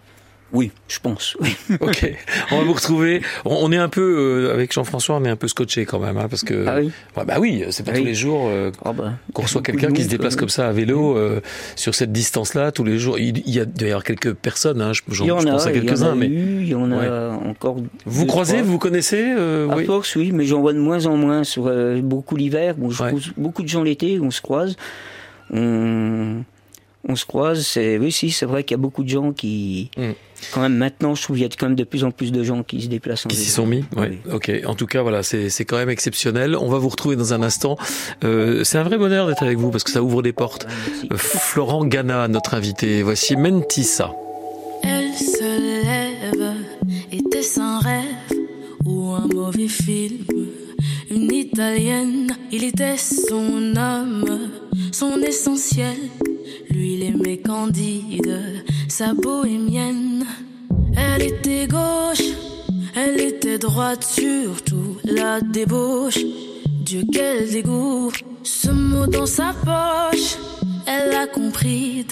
Oui, 0.52 0.71
je 0.88 0.99
pense. 1.00 1.37
Oui. 1.40 1.56
Ok, 1.80 2.12
on 2.50 2.59
va 2.59 2.64
vous 2.64 2.73
retrouver. 2.75 3.23
On, 3.44 3.73
est 3.73 3.76
un 3.78 3.88
peu 3.88 4.00
euh, 4.49 4.52
avec 4.54 4.73
Jean-François, 4.73 5.16
on 5.16 5.25
est 5.25 5.28
un 5.30 5.37
peu 5.37 5.49
scotché 5.49 5.87
quand 5.87 5.99
même, 5.99 6.18
hein, 6.18 6.26
parce 6.28 6.42
que 6.44 6.66
Ah 6.68 6.76
oui 6.80 6.90
bah 7.16 7.37
oui, 7.40 7.64
c'est 7.71 7.85
pas 7.85 7.92
Ah 7.94 7.99
tous 7.99 8.04
les 8.04 8.14
jours 8.14 8.49
euh, 8.50 8.71
Ah 8.85 8.92
bah, 8.92 9.12
qu'on 9.32 9.42
reçoit 9.42 9.62
quelqu'un 9.62 9.90
qui 9.92 10.04
se 10.04 10.09
déplace 10.09 10.37
comme 10.37 10.49
ça 10.50 10.68
à 10.68 10.73
vélo 10.73 11.16
euh, 11.16 11.40
sur 11.76 11.94
cette 11.94 12.12
distance-là 12.12 12.71
tous 12.73 12.85
les 12.85 12.99
jours. 12.99 13.18
Il, 13.18 13.38
il 13.47 13.54
y 13.54 13.61
a 13.61 13.64
d'ailleurs 13.64 14.04
quelques 14.04 14.35
personnes, 14.35 14.80
hein, 14.82 14.92
je, 14.92 15.00
je 15.09 15.25
a, 15.25 15.26
pense 15.28 15.66
à 15.66 15.71
il 15.71 15.76
y 15.76 15.80
en 15.80 15.82
quelques-uns, 15.85 16.12
a 16.12 16.14
mais 16.14 16.26
eu, 16.26 16.64
y 16.64 16.75
en 16.75 16.90
a 16.92 16.97
Ouais. 16.99 17.49
encore. 17.49 17.76
vous 18.04 18.23
deux, 18.23 18.28
croisez, 18.28 18.59
trois. 18.59 18.66
vous 18.68 18.78
connaissez 18.78 19.30
À 19.32 19.75
oui. 19.76 19.85
force, 19.87 20.14
oui, 20.16 20.32
mais 20.32 20.44
j'en 20.44 20.61
vois 20.61 20.75
de 20.75 20.78
moins 20.78 21.06
en 21.06 21.16
moins 21.16 21.44
sur 21.44 21.73
beaucoup 22.02 22.37
l'hiver. 22.37 22.75
Bon, 22.76 22.90
je 22.90 23.02
Ouais. 23.02 23.12
beaucoup 23.37 23.62
de 23.62 23.68
gens 23.68 23.82
l'été, 23.82 24.21
on 24.21 24.30
se 24.30 24.40
croise. 24.42 24.76
On, 25.50 26.42
on 27.09 27.16
se 27.16 27.25
croise, 27.26 27.66
c'est 27.66 27.99
oui, 27.99 28.12
si, 28.12 28.30
c'est 28.30 28.47
vrai 28.47 28.62
qu'il 28.64 28.76
y 28.76 28.78
a 28.78 28.82
beaucoup 28.82 29.02
de 29.02 29.09
gens 29.09 29.32
qui, 29.32 29.90
Mm. 29.97 30.12
quand 30.52 30.61
même 30.61 30.76
maintenant, 30.76 31.14
je 31.14 31.23
trouve 31.23 31.37
qu'il 31.37 31.42
y 31.42 31.47
a 31.47 31.49
quand 31.56 31.66
même 31.66 31.75
de 31.76 31.85
plus 31.85 32.04
en 32.04 32.11
plus 32.11 32.30
de 32.32 32.42
gens 32.44 32.62
qui 32.62 32.80
se 32.82 32.87
déplacent 32.88 33.26
en 33.26 33.28
Qui 33.28 33.37
s'y 33.37 33.50
sont 33.50 33.66
mis 33.66 33.85
Oui. 33.97 34.18
Ok. 34.32 34.50
En 34.66 34.75
tout 34.75 34.87
cas, 34.87 35.02
voilà, 35.02 35.23
c'est 35.23 35.50
c'est 35.50 35.64
quand 35.64 35.76
même 35.76 35.90
exceptionnel. 35.90 36.56
On 36.56 36.68
va 36.68 36.78
vous 36.78 36.88
retrouver 36.88 37.16
dans 37.16 37.32
un 37.35 37.42
instant. 37.42 37.76
Euh, 38.25 38.62
c'est 38.64 38.78
un 38.78 38.85
vrai 38.85 38.99
bonheur 38.99 39.26
d'être 39.26 39.42
avec 39.42 39.59
vous 39.59 39.71
parce 39.71 39.85
que 39.85 39.90
ça 39.90 40.02
ouvre 40.02 40.23
des 40.23 40.32
portes. 40.32 40.66
Euh, 41.11 41.16
Florent 41.16 41.85
Gana, 41.85 42.28
notre 42.28 42.54
invité. 42.54 43.02
Voici 43.02 43.37
Mentissa. 43.37 44.12
Elle 44.85 45.12
se 45.14 45.85
lève, 45.85 46.54
était-ce 47.12 47.61
un 47.61 47.78
rêve 47.78 48.02
ou 48.85 49.11
un 49.12 49.28
mauvais 49.32 49.68
film 49.68 50.25
Une 51.11 51.32
italienne, 51.32 52.37
il 52.50 52.64
était 52.64 52.97
son 52.97 53.76
âme, 53.76 54.25
son 55.02 55.21
essentiel. 55.21 55.97
Lui, 56.71 56.94
il 56.94 57.02
aimait 57.02 57.38
Candide, 57.38 58.62
sa 58.87 59.14
bohémienne. 59.14 60.25
Elle 60.97 61.23
était 61.23 61.66
gauche, 61.66 62.28
elle 62.94 63.21
était 63.21 63.59
droite, 63.59 64.04
surtout 64.04 64.99
la 65.02 65.40
débauche. 65.40 66.21
Dieu, 66.85 67.02
quel 67.12 67.50
dégoût, 67.50 68.12
ce 68.44 68.71
mot 68.71 69.09
dans 69.09 69.26
sa 69.26 69.52
poche, 69.64 70.37
elle 70.87 71.12
a 71.16 71.26
compris 71.26 72.04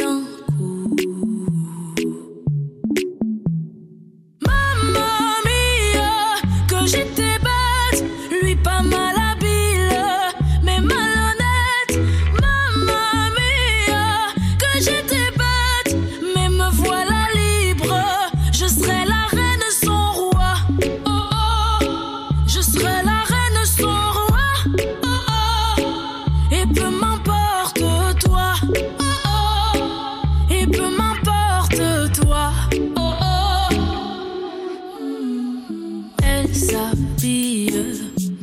s'habille, 36.52 37.73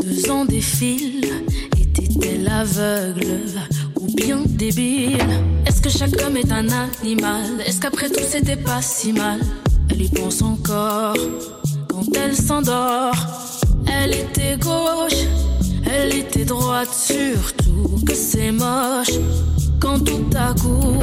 deux 0.04 0.32
ans 0.32 0.46
défilent. 0.46 1.44
Était-elle 1.80 2.48
aveugle 2.48 3.40
ou 4.00 4.08
bien 4.16 4.42
débile? 4.46 5.18
Est-ce 5.66 5.82
que 5.82 5.90
chaque 5.90 6.22
homme 6.26 6.38
est 6.38 6.52
un 6.52 6.68
animal? 6.70 7.62
Est-ce 7.66 7.80
qu'après 7.80 8.10
tout 8.10 8.24
c'était 8.28 8.56
pas 8.56 8.82
si 8.82 9.14
mal? 9.14 9.40
Elle 9.90 10.02
y 10.02 10.10
pense 10.10 10.42
encore 10.42 11.16
quand 11.88 12.06
elle 12.16 12.36
s'endort. 12.36 13.16
Elle 13.88 14.14
était 14.14 14.58
gauche, 14.58 15.24
elle 15.86 16.14
était 16.14 16.46
droite, 16.46 16.94
surtout 16.94 18.04
que 18.06 18.14
c'est 18.14 18.52
moche 18.52 19.18
quand 19.80 20.00
tout 20.00 20.30
à 20.36 20.54
coup. 20.54 21.02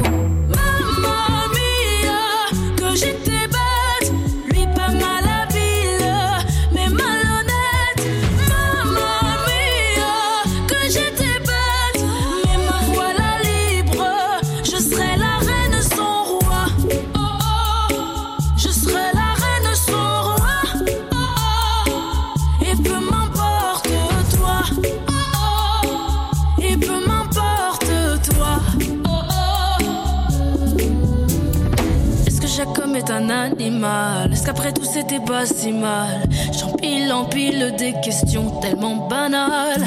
Est 32.95 33.09
un 33.09 33.29
animal 33.29 34.31
Est-ce 34.31 34.45
qu'après 34.45 34.71
tout 34.71 34.85
c'était 34.85 35.19
pas 35.19 35.45
si 35.45 35.71
mal? 35.71 36.23
J'empile, 36.57 37.11
empile 37.11 37.75
des 37.77 37.93
questions 38.01 38.59
tellement 38.61 39.07
banales. 39.07 39.85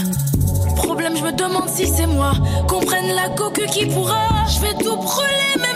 Problème, 0.77 1.17
je 1.17 1.25
me 1.25 1.33
demande 1.33 1.69
si 1.69 1.87
c'est 1.87 2.07
moi. 2.07 2.33
Comprenne 2.69 3.15
la 3.15 3.29
coque 3.31 3.65
qui 3.67 3.87
pourra. 3.87 4.47
Je 4.49 4.61
vais 4.61 4.75
tout 4.83 4.97
brûler, 4.97 5.55
même 5.57 5.68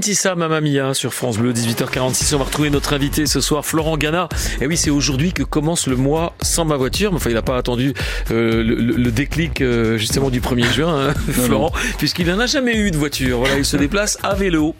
Mentissa 0.00 0.34
Mamma 0.34 0.62
Mia 0.62 0.94
sur 0.94 1.12
France 1.12 1.36
Bleu, 1.36 1.52
18h46. 1.52 2.34
On 2.34 2.38
va 2.38 2.44
retrouver 2.44 2.70
notre 2.70 2.94
invité 2.94 3.26
ce 3.26 3.42
soir, 3.42 3.66
Florent 3.66 3.98
Gana. 3.98 4.30
Et 4.62 4.66
oui, 4.66 4.78
c'est 4.78 4.88
aujourd'hui 4.88 5.34
que 5.34 5.42
commence 5.42 5.86
le 5.88 5.94
mois 5.96 6.32
sans 6.40 6.64
ma 6.64 6.78
voiture. 6.78 7.10
Mais 7.10 7.16
enfin, 7.18 7.28
il 7.28 7.34
n'a 7.34 7.42
pas 7.42 7.58
attendu 7.58 7.92
euh, 8.30 8.62
le, 8.64 8.76
le- 8.76 8.96
le 8.96 9.10
déclic 9.10 9.60
euh, 9.60 9.98
justement 9.98 10.30
du 10.30 10.40
1er 10.40 10.72
juin, 10.72 11.08
hein, 11.10 11.14
Florent, 11.32 11.70
puisqu'il 11.98 12.28
n'en 12.28 12.38
a 12.38 12.46
jamais 12.46 12.74
eu 12.78 12.90
de 12.90 12.96
voiture. 12.96 13.40
Voilà, 13.40 13.58
il 13.58 13.64
se 13.66 13.76
déplace 13.76 14.16
à 14.22 14.34
vélo. 14.34 14.74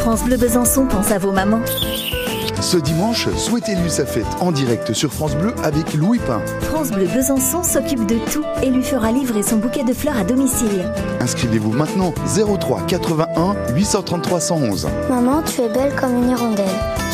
France 0.00 0.24
Bleu 0.24 0.36
Besançon 0.36 0.84
pense 0.86 1.10
à 1.10 1.16
vos 1.16 1.32
mamans. 1.32 1.62
Ce 2.60 2.76
dimanche, 2.76 3.28
souhaitez-lui 3.36 3.90
sa 3.90 4.06
fête 4.06 4.26
en 4.40 4.50
direct 4.50 4.92
sur 4.92 5.12
France 5.12 5.36
Bleu 5.36 5.54
avec 5.62 5.94
Louis 5.94 6.18
Pain. 6.18 6.40
France 6.62 6.90
Bleu 6.90 7.06
Besançon 7.06 7.62
s'occupe 7.62 8.06
de 8.06 8.16
tout 8.32 8.44
et 8.62 8.70
lui 8.70 8.82
fera 8.82 9.12
livrer 9.12 9.42
son 9.42 9.56
bouquet 9.56 9.84
de 9.84 9.92
fleurs 9.92 10.16
à 10.16 10.24
domicile. 10.24 10.92
Inscrivez-vous 11.20 11.72
maintenant 11.72 12.12
03 12.58 12.82
81 12.86 13.56
833 13.74 14.40
111. 14.40 14.88
Maman, 15.08 15.42
tu 15.42 15.60
es 15.60 15.68
belle 15.68 15.94
comme 15.94 16.16
une 16.16 16.30
hirondelle. 16.30 16.66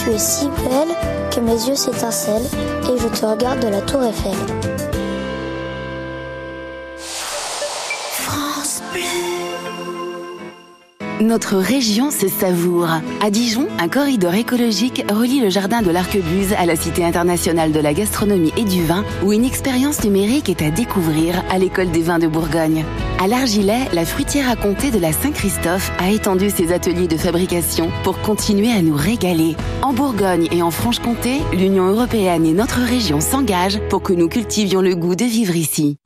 Tu 0.02 0.10
es 0.10 0.18
si 0.18 0.46
belle 0.46 0.94
que 1.34 1.40
mes 1.40 1.68
yeux 1.68 1.76
s'étincellent 1.76 2.48
et 2.84 2.98
je 2.98 3.08
te 3.08 3.26
regarde 3.26 3.60
de 3.60 3.68
la 3.68 3.80
tour 3.82 4.02
Eiffel. 4.04 4.71
Notre 11.22 11.56
région 11.58 12.10
se 12.10 12.26
savoure. 12.26 12.88
À 13.20 13.30
Dijon, 13.30 13.68
un 13.78 13.86
corridor 13.86 14.34
écologique 14.34 15.04
relie 15.08 15.38
le 15.38 15.50
jardin 15.50 15.80
de 15.80 15.90
l'Arquebuse 15.92 16.52
à 16.58 16.66
la 16.66 16.74
Cité 16.74 17.04
internationale 17.04 17.70
de 17.70 17.78
la 17.78 17.94
gastronomie 17.94 18.52
et 18.56 18.64
du 18.64 18.84
vin, 18.84 19.04
où 19.22 19.32
une 19.32 19.44
expérience 19.44 20.02
numérique 20.02 20.48
est 20.48 20.62
à 20.62 20.72
découvrir 20.72 21.40
à 21.48 21.58
l'école 21.58 21.92
des 21.92 22.02
vins 22.02 22.18
de 22.18 22.26
Bourgogne. 22.26 22.84
À 23.20 23.28
l'Argilet, 23.28 23.88
la 23.92 24.04
fruitière 24.04 24.50
à 24.50 24.56
comté 24.56 24.90
de 24.90 24.98
la 24.98 25.12
Saint-Christophe 25.12 25.92
a 26.00 26.10
étendu 26.10 26.50
ses 26.50 26.72
ateliers 26.72 27.06
de 27.06 27.16
fabrication 27.16 27.92
pour 28.02 28.20
continuer 28.20 28.72
à 28.72 28.82
nous 28.82 28.96
régaler. 28.96 29.54
En 29.82 29.92
Bourgogne 29.92 30.48
et 30.50 30.60
en 30.60 30.72
Franche-Comté, 30.72 31.40
l'Union 31.52 31.86
européenne 31.86 32.44
et 32.44 32.52
notre 32.52 32.80
région 32.80 33.20
s'engagent 33.20 33.78
pour 33.90 34.02
que 34.02 34.12
nous 34.12 34.28
cultivions 34.28 34.80
le 34.80 34.96
goût 34.96 35.14
de 35.14 35.24
vivre 35.24 35.54
ici. 35.54 35.98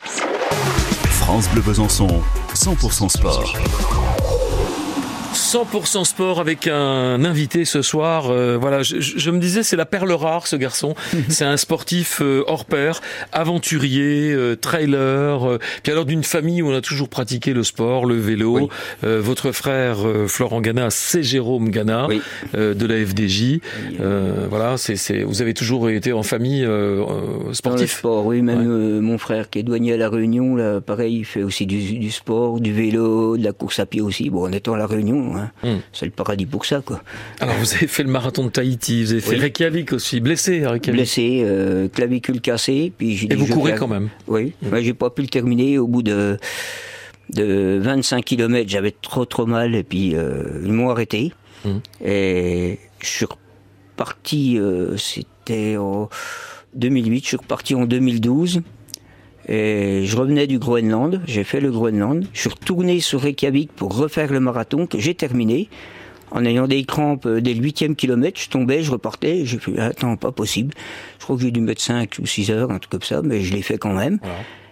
France 1.09 1.49
Bleu 1.49 1.63
Besançon, 1.63 2.09
100% 2.55 3.09
sport. 3.09 3.57
100% 5.47 6.05
sport 6.05 6.41
avec 6.41 6.67
un 6.67 7.25
invité 7.25 7.65
ce 7.65 7.81
soir. 7.81 8.31
Euh, 8.31 8.59
voilà, 8.61 8.83
je, 8.83 8.97
je, 8.99 9.31
me 9.31 9.39
disais, 9.39 9.63
c'est 9.63 9.77
la 9.77 9.87
perle 9.87 10.11
rare, 10.11 10.49
ce 10.49 10.57
garçon. 10.57 10.97
c'est 11.29 11.45
un 11.45 11.57
sportif 11.57 12.21
euh, 12.21 12.43
hors 12.49 12.65
pair, 12.65 13.01
aventurier, 13.31 14.33
euh, 14.33 14.57
trailer. 14.57 15.59
puis 15.85 15.93
alors 15.93 16.05
d'une 16.05 16.25
famille 16.25 16.63
où 16.63 16.71
on 16.71 16.75
a 16.75 16.81
toujours 16.81 17.09
pratiqué 17.09 17.53
le 17.53 17.63
sport, 17.63 18.07
le 18.07 18.17
vélo. 18.17 18.69
votre 19.05 19.53
frère 19.53 19.99
Florent 20.27 20.61
Gana, 20.61 20.91
c'est 20.91 21.23
Jérôme 21.23 21.71
Gana 21.71 22.09
de 22.53 22.87
la 22.87 23.07
FDJ. 23.07 23.61
voilà, 24.51 24.77
c'est, 24.77 25.23
vous 25.23 25.43
avez 25.43 25.55
toujours 25.55 25.89
été 25.91 26.13
en 26.13 26.25
famille 26.25 26.67
sportif. 27.53 27.99
sport, 27.99 28.27
oui. 28.27 28.43
Même 28.43 28.99
mon 29.01 29.19
frère 29.19 29.49
qui 29.49 29.61
est 29.61 29.63
douanier 29.63 29.93
à 29.93 29.97
la 29.97 30.09
Réunion, 30.09 30.57
là, 30.57 30.81
pareil, 30.81 31.19
il 31.19 31.25
fait 31.25 31.45
aussi 31.45 31.67
du, 31.67 31.99
du 31.99 32.11
sport, 32.11 32.59
du 32.59 32.73
vélo, 32.73 33.37
de 33.37 33.45
la 33.45 33.53
course 33.53 33.79
à 33.79 33.87
pied 33.87 34.01
aussi. 34.01 34.29
Bon, 34.29 34.49
en 34.49 34.53
étant 34.53 34.75
à 34.75 34.79
la 34.79 34.87
Réunion. 34.87 35.36
Hein. 35.37 35.51
Hmm. 35.63 35.79
C'est 35.93 36.07
le 36.07 36.13
paradis 36.13 36.47
pour 36.47 36.65
ça, 36.65 36.83
quoi. 36.85 37.03
Alors, 37.41 37.55
vous 37.57 37.75
avez 37.75 37.87
fait 37.87 38.03
le 38.03 38.11
marathon 38.11 38.45
de 38.45 38.51
Tahiti, 38.51 39.05
vous 39.05 39.13
avez 39.13 39.21
fait 39.21 39.37
Reykjavik 39.37 39.93
aussi, 39.93 40.21
blessé 40.21 40.65
à 40.65 40.71
Reykjavik. 40.71 40.97
Blessé, 40.97 41.43
euh, 41.45 41.89
clavicule 41.89 42.41
cassée, 42.41 42.93
puis 42.97 43.17
j'ai. 43.17 43.33
Et 43.33 43.37
vous 43.37 43.47
courez 43.47 43.75
quand 43.75 43.89
même. 43.89 44.09
Oui, 44.27 44.53
hmm. 44.63 44.77
j'ai 44.81 44.95
pas 44.95 45.11
pu 45.11 45.23
le 45.23 45.29
terminer 45.29 45.79
au 45.79 45.87
bout 45.87 46.03
de 46.03 46.39
de 47.31 47.79
25 47.83 48.25
km, 48.25 48.69
j'avais 48.69 48.93
trop 48.93 49.25
trop 49.25 49.47
mal 49.47 49.75
et 49.75 49.83
puis 49.83 50.15
euh, 50.15 50.63
ils 50.65 50.73
m'ont 50.73 50.91
arrêté. 50.91 51.33
Hmm. 51.65 51.79
Et 52.05 52.79
je 53.01 53.07
suis 53.07 53.27
reparti, 53.27 54.59
euh, 54.59 54.97
c'était 54.97 55.77
en 55.77 56.09
2008, 56.75 57.23
je 57.23 57.27
suis 57.27 57.37
reparti 57.37 57.75
en 57.75 57.85
2012. 57.85 58.63
Et 59.49 60.05
je 60.05 60.17
revenais 60.17 60.47
du 60.47 60.59
Groenland, 60.59 61.23
j'ai 61.27 61.45
fait 61.45 61.61
le 61.61 61.71
Groenland, 61.71 62.27
je 62.33 62.41
suis 62.41 62.49
retourné 62.49 62.99
sur 63.01 63.21
Reykjavik 63.21 63.73
pour 63.73 63.97
refaire 63.97 64.33
le 64.33 64.41
marathon 64.41 64.87
que 64.87 64.99
j'ai 64.99 65.15
terminé. 65.15 65.69
En 66.33 66.45
ayant 66.45 66.67
des 66.67 66.85
crampes 66.85 67.29
dès 67.29 67.55
le 67.55 67.63
huitième 67.63 67.95
kilomètre, 67.95 68.41
je 68.41 68.49
tombais, 68.49 68.83
je 68.83 68.91
repartais, 68.91 69.47
j'ai 69.47 69.59
fait, 69.59 69.79
attends, 69.79 70.17
pas 70.17 70.33
possible. 70.33 70.75
Je 71.21 71.25
crois 71.25 71.37
que 71.37 71.43
j'ai 71.43 71.53
dû 71.53 71.61
mettre 71.61 71.81
5 71.81 72.17
ou 72.21 72.27
6 72.27 72.51
heures, 72.51 72.73
un 72.73 72.81
truc 72.81 72.91
comme 72.91 73.03
ça, 73.03 73.23
mais 73.23 73.43
je 73.43 73.55
l'ai 73.55 73.63
fait 73.63 73.79
quand 73.79 73.95
même. 73.95 74.19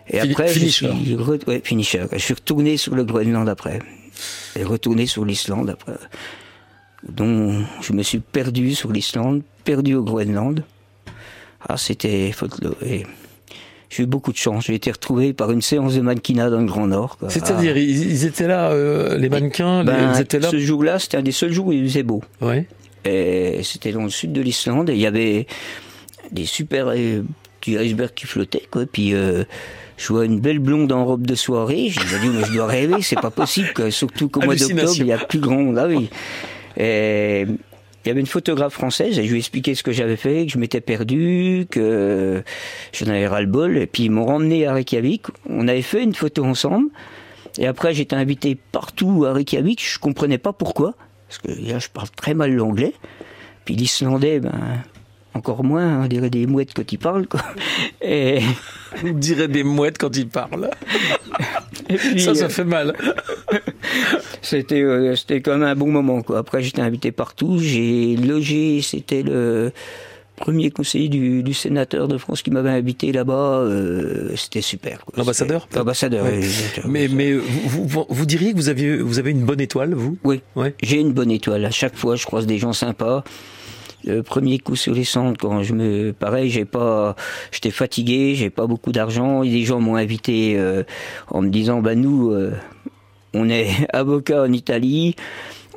Et 0.09 0.19
après, 0.19 0.49
je 0.49 0.67
suis, 0.67 0.87
ouais, 0.87 1.63
finisher. 1.63 2.03
Je 2.13 2.19
suis 2.19 2.35
retourné 2.35 2.77
sur 2.77 2.97
le 2.97 3.05
Groenland 3.05 3.49
après. 3.49 3.79
Et 4.57 4.65
retourné 4.65 5.07
sur 5.07 5.25
l'Islande 5.25 5.71
après. 5.71 5.95
Donc, 7.09 7.65
je 7.81 7.93
me 7.93 8.03
suis 8.03 8.19
perdu 8.19 8.75
sur 8.75 8.91
l'Islande, 8.91 9.43
perdu 9.65 9.95
au 9.95 10.03
Groenland. 10.03 10.65
Ah, 11.67 11.77
c'était 11.77 12.33
Et 12.83 13.07
j'ai 13.95 14.03
eu 14.03 14.07
beaucoup 14.07 14.33
de 14.33 14.37
chance. 14.37 14.65
J'ai 14.65 14.75
été 14.75 14.91
retrouvé 14.91 15.33
par 15.33 15.53
une 15.53 15.63
séance 15.63 15.95
de 15.95 16.01
mannequinat 16.01 16.51
dans 16.51 16.59
le 16.59 16.67
Grand 16.67 16.89
Nord. 16.89 17.17
C'est-à-dire, 17.29 17.77
ils, 17.77 18.25
étaient 18.25 18.49
là, 18.49 18.71
euh, 18.73 19.17
les 19.17 19.29
mannequins, 19.29 19.85
ben, 19.85 20.13
ils 20.15 20.21
étaient 20.21 20.41
là. 20.41 20.51
Ce 20.51 20.59
jour-là, 20.59 20.99
c'était 20.99 21.17
un 21.17 21.23
des 21.23 21.31
seuls 21.31 21.53
jours 21.53 21.67
où 21.67 21.73
il 21.73 21.85
faisait 21.85 22.03
beau. 22.03 22.21
Ouais. 22.41 22.67
Et 23.05 23.61
c'était 23.63 23.93
dans 23.93 24.03
le 24.03 24.11
sud 24.11 24.33
de 24.33 24.41
l'Islande. 24.41 24.91
Et 24.91 24.95
il 24.95 25.01
y 25.01 25.07
avait 25.07 25.47
des 26.33 26.45
super 26.45 26.89
euh, 26.89 27.23
petits 27.61 27.77
icebergs 27.77 28.15
qui 28.15 28.27
flottaient, 28.27 28.67
quoi. 28.69 28.85
Puis 28.85 29.15
euh, 29.15 29.45
je 29.97 30.09
vois 30.09 30.25
une 30.25 30.41
belle 30.41 30.59
blonde 30.59 30.91
en 30.91 31.05
robe 31.05 31.25
de 31.25 31.37
soirée. 31.37 31.91
Je 31.91 32.01
me 32.01 32.21
dis, 32.21 32.37
mais 32.37 32.45
je 32.47 32.53
dois 32.53 32.67
rêver, 32.67 33.01
c'est 33.01 33.21
pas 33.21 33.31
possible. 33.31 33.69
Quoi. 33.77 33.93
Surtout 33.93 34.29
qu'au 34.29 34.41
mois 34.45 34.57
d'octobre, 34.57 34.93
il 34.97 35.07
y 35.07 35.13
a 35.13 35.19
plus 35.19 35.39
grand. 35.39 35.71
Là, 35.71 35.87
oui. 35.87 36.11
Et 36.77 37.47
il 38.05 38.09
y 38.09 38.11
avait 38.11 38.21
une 38.21 38.27
photographe 38.27 38.75
française 38.75 39.19
et 39.19 39.25
je 39.25 39.31
lui 39.31 39.37
ai 39.37 39.39
expliqué 39.39 39.75
ce 39.75 39.83
que 39.83 39.93
j'avais 39.93 40.17
fait, 40.17 40.47
que 40.47 40.53
je 40.53 40.59
m'étais 40.59 40.81
perdu, 40.81 41.67
que 41.71 42.43
j'en 42.93 43.07
avais 43.07 43.27
ras-le-bol. 43.27 43.79
Et 43.79 43.87
puis 43.87 44.05
ils 44.05 44.11
m'ont 44.11 44.27
ramené 44.27 44.67
à 44.67 44.75
Reykjavik. 44.75 45.27
On 45.49 45.69
avait 45.69 45.83
fait 45.83 46.03
une 46.03 46.15
photo 46.15 46.45
ensemble. 46.45 46.91
Et 47.59 47.67
après, 47.67 47.95
j'étais 47.95 48.17
invité 48.17 48.59
partout 48.73 49.25
à 49.27 49.33
Reykjavik. 49.33 49.83
Je 49.83 49.99
comprenais 49.99 50.39
pas 50.39 50.53
pourquoi. 50.53 50.95
Parce 51.29 51.39
que 51.39 51.49
là, 51.49 51.79
je 51.79 51.89
parle 51.89 52.11
très 52.11 52.35
mal 52.35 52.53
l'anglais. 52.53 52.93
Puis 53.65 53.75
l'islandais, 53.75 54.41
ben, 54.41 54.83
encore 55.35 55.65
moins, 55.65 56.05
on 56.05 56.07
dirait 56.07 56.31
des 56.31 56.47
mouettes 56.47 56.75
quand 56.75 56.91
ils 56.93 56.99
parlent. 56.99 57.27
Quoi. 57.27 57.43
Et... 58.03 58.41
On 59.05 59.13
dirait 59.13 59.49
des 59.49 59.65
mouettes 59.65 59.99
quand 59.99 60.17
ils 60.17 60.29
parlent. 60.29 60.71
ça, 62.19 62.35
ça 62.35 62.49
fait 62.49 62.65
mal. 62.65 62.95
c'était, 64.43 64.83
euh, 64.83 65.17
c'était 65.17 65.41
quand 65.41 65.59
même 65.59 65.69
un 65.69 65.75
bon 65.75 65.91
moment. 65.91 66.23
Quoi. 66.23 66.39
Après, 66.39 66.63
j'étais 66.63 66.83
invité 66.83 67.11
partout. 67.11 67.59
J'ai 67.59 68.17
logé, 68.17 68.81
c'était 68.83 69.23
le 69.23 69.73
premier 70.37 70.71
conseiller 70.71 71.09
du, 71.09 71.55
sénateur 71.55 72.09
de 72.09 72.19
France 72.19 72.43
qui 72.43 72.51
m'avait 72.51 72.71
invité 72.71 73.11
là-bas. 73.11 73.59
Euh, 73.59 74.35
c'était 74.37 74.61
super. 74.61 75.05
L'ambassadeur 75.17 75.69
L'ambassadeur, 75.75 76.27
Mais, 76.87 77.09
mais 77.09 77.33
vous, 77.33 77.87
vous, 77.87 78.07
vous, 78.09 78.27
diriez 78.27 78.53
que 78.53 78.57
vous, 78.57 78.69
aviez, 78.69 78.97
vous 78.97 79.19
avez 79.19 79.33
une 79.33 79.45
bonne 79.45 79.61
étoile, 79.61 79.95
vous? 79.95 80.17
Oui, 80.23 80.41
ouais. 80.55 80.75
j'ai 80.83 81.01
une 81.01 81.13
bonne 81.13 81.31
étoile. 81.31 81.65
À 81.65 81.71
chaque 81.71 81.97
fois, 81.97 82.17
je 82.17 82.25
croise 82.25 82.47
des 82.47 82.59
gens 82.59 82.73
sympas 82.73 83.25
le 84.07 84.23
premier 84.23 84.59
coup 84.59 84.77
sur 84.77 84.95
les 84.95 85.05
centres 85.05 85.39
quand 85.41 85.63
je 85.63 85.75
me 85.75 86.13
pareil 86.13 86.51
j'ai 86.51 86.65
pas 86.65 87.17
j'étais 87.51 87.71
fatigué 87.71 88.35
j'ai 88.35 88.51
pas 88.51 88.67
beaucoup 88.67 88.93
d'argent 88.93 89.43
et 89.43 89.51
des 89.51 89.63
gens 89.63 89.81
m'ont 89.81 89.97
invité 89.97 90.55
euh, 90.57 90.83
en 91.29 91.43
me 91.43 91.49
disant 91.49 91.81
bah 91.81 91.95
nous 91.95 92.31
euh, 92.31 92.53
on 93.33 93.49
est 93.49 93.69
avocat 93.93 94.43
en 94.43 94.53
Italie 94.53 95.17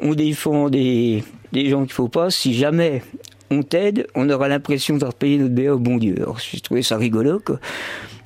on 0.02 0.13
défend 0.13 0.70
des 0.70 1.24
des 1.52 1.70
gens 1.70 1.84
qu'il 1.84 1.94
faut 1.94 2.10
pas 2.10 2.30
si 2.30 2.54
jamais 2.54 3.02
on 3.50 3.63
t'aide, 3.63 4.08
on 4.16 4.30
aura 4.30 4.48
l'impression 4.48 4.96
d'avoir 4.96 5.13
payé 5.13 5.38
notre 5.38 5.56
BA 5.56 5.74
au 5.74 5.80
bon 5.80 5.98
Dieu. 5.98 6.16
Alors, 6.18 6.40
j'ai 6.40 6.60
trouvé 6.60 6.82
ça 6.82 6.98
rigolo, 6.98 7.40
quoi. 7.40 7.60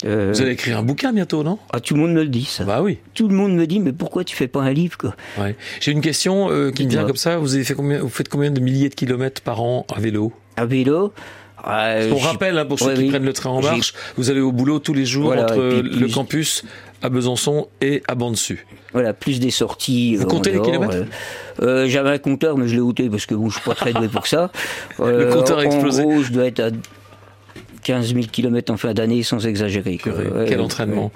Euh, 0.05 0.31
vous 0.33 0.41
allez 0.41 0.51
écrire 0.51 0.77
un 0.77 0.83
bouquin 0.83 1.13
bientôt, 1.13 1.43
non? 1.43 1.59
Ah, 1.73 1.79
tout 1.79 1.93
le 1.93 2.01
monde 2.01 2.13
me 2.13 2.23
le 2.23 2.29
dit, 2.29 2.45
ça. 2.45 2.63
Bah 2.63 2.81
oui. 2.81 2.97
Tout 3.13 3.27
le 3.27 3.35
monde 3.35 3.53
me 3.53 3.67
dit, 3.67 3.79
mais 3.79 3.91
pourquoi 3.91 4.23
tu 4.23 4.35
fais 4.35 4.47
pas 4.47 4.61
un 4.61 4.73
livre, 4.73 4.97
quoi? 4.97 5.15
Ouais. 5.39 5.55
J'ai 5.79 5.91
une 5.91 6.01
question 6.01 6.49
euh, 6.51 6.71
qui 6.71 6.85
me 6.85 6.89
vient 6.89 7.05
comme 7.05 7.15
ça. 7.15 7.37
Vous 7.37 7.55
avez 7.55 7.63
fait 7.63 7.75
combien 7.75 7.99
Vous 7.99 8.09
faites 8.09 8.29
combien 8.29 8.51
de 8.51 8.59
milliers 8.59 8.89
de 8.89 8.95
kilomètres 8.95 9.41
par 9.41 9.61
an 9.61 9.85
à 9.93 9.99
vélo? 9.99 10.33
À 10.57 10.65
vélo 10.65 11.13
euh, 11.67 12.11
on 12.11 12.17
rappelle, 12.17 12.57
hein, 12.57 12.65
pour 12.65 12.79
ceux 12.79 12.93
qui 12.95 13.09
prennent 13.09 13.23
le 13.23 13.33
train 13.33 13.51
en 13.51 13.61
marche, 13.61 13.93
vous 14.17 14.31
allez 14.31 14.39
au 14.39 14.51
boulot 14.51 14.79
tous 14.79 14.93
les 14.93 15.05
jours 15.05 15.31
entre 15.33 15.81
le 15.83 16.07
campus 16.07 16.63
à 17.01 17.09
Besançon 17.09 17.67
et 17.81 18.03
à 18.07 18.15
Bandesu. 18.15 18.65
Voilà, 18.93 19.13
plus 19.13 19.39
des 19.39 19.51
sorties. 19.51 20.15
Vous 20.15 20.25
comptez 20.25 20.51
les 20.51 20.61
kilomètres 20.61 21.05
euh, 21.61 21.65
euh, 21.65 21.87
J'avais 21.87 22.09
un 22.09 22.17
compteur, 22.17 22.57
mais 22.57 22.67
je 22.67 22.75
l'ai 22.75 22.81
ôté 22.81 23.09
parce 23.09 23.25
que 23.25 23.35
bon, 23.35 23.49
je 23.49 23.55
suis 23.55 23.63
pas 23.63 23.75
très 23.75 23.93
doué 23.93 24.07
pour 24.07 24.27
ça. 24.27 24.51
le 24.99 25.31
compteur 25.31 25.59
a 25.59 25.65
explosé. 25.65 26.03
En 26.03 26.09
gros, 26.09 26.23
je 26.23 26.31
dois 26.31 26.45
être 26.45 26.59
à 26.59 26.69
15 27.83 28.13
000 28.13 28.25
km 28.31 28.73
en 28.73 28.77
fin 28.77 28.93
d'année 28.93 29.23
sans 29.23 29.45
exagérer. 29.45 29.99
quel 30.47 30.61
entraînement. 30.61 31.11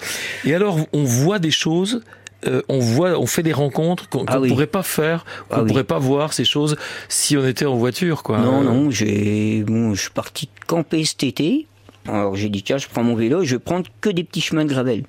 Et 0.45 0.55
alors, 0.55 0.79
on 0.93 1.03
voit 1.03 1.39
des 1.39 1.51
choses 1.51 2.01
euh, 2.47 2.61
on 2.69 2.79
voit, 2.79 3.17
on 3.19 3.25
fait 3.25 3.41
des 3.41 3.53
rencontres 3.53 4.07
qu'on 4.09 4.25
ah 4.27 4.39
ne 4.39 4.47
pourrait 4.47 4.67
pas 4.67 4.83
faire, 4.83 5.25
qu'on 5.49 5.57
ne 5.57 5.61
ah 5.63 5.65
pourrait 5.65 5.83
pas 5.83 5.97
voir 5.97 6.33
ces 6.33 6.45
choses 6.45 6.75
si 7.09 7.37
on 7.37 7.45
était 7.45 7.65
en 7.65 7.75
voiture, 7.75 8.21
quoi. 8.21 8.39
Non, 8.39 8.61
non, 8.61 8.91
j'ai, 8.91 9.63
bon, 9.63 9.95
je 9.95 10.01
suis 10.01 10.11
parti 10.11 10.49
camper 10.67 11.05
cet 11.05 11.23
été. 11.23 11.65
Alors 12.07 12.35
j'ai 12.35 12.49
dit 12.49 12.61
tiens, 12.61 12.77
je 12.77 12.87
prends 12.87 13.03
mon 13.03 13.15
vélo, 13.15 13.41
et 13.41 13.45
je 13.45 13.55
vais 13.55 13.59
prendre 13.59 13.87
que 13.99 14.09
des 14.09 14.23
petits 14.23 14.41
chemins 14.41 14.63
de 14.63 14.69
gravel. 14.69 15.05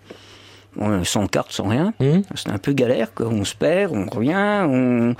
sans 1.05 1.27
carte, 1.27 1.53
sans 1.53 1.69
rien. 1.69 1.92
Hum. 2.01 2.23
C'est 2.35 2.49
un 2.49 2.59
peu 2.59 2.73
galère, 2.73 3.12
quoi. 3.12 3.27
On 3.27 3.45
se 3.45 3.55
perd, 3.55 3.92
on 3.95 4.07
revient, 4.07 4.66
on... 4.66 5.14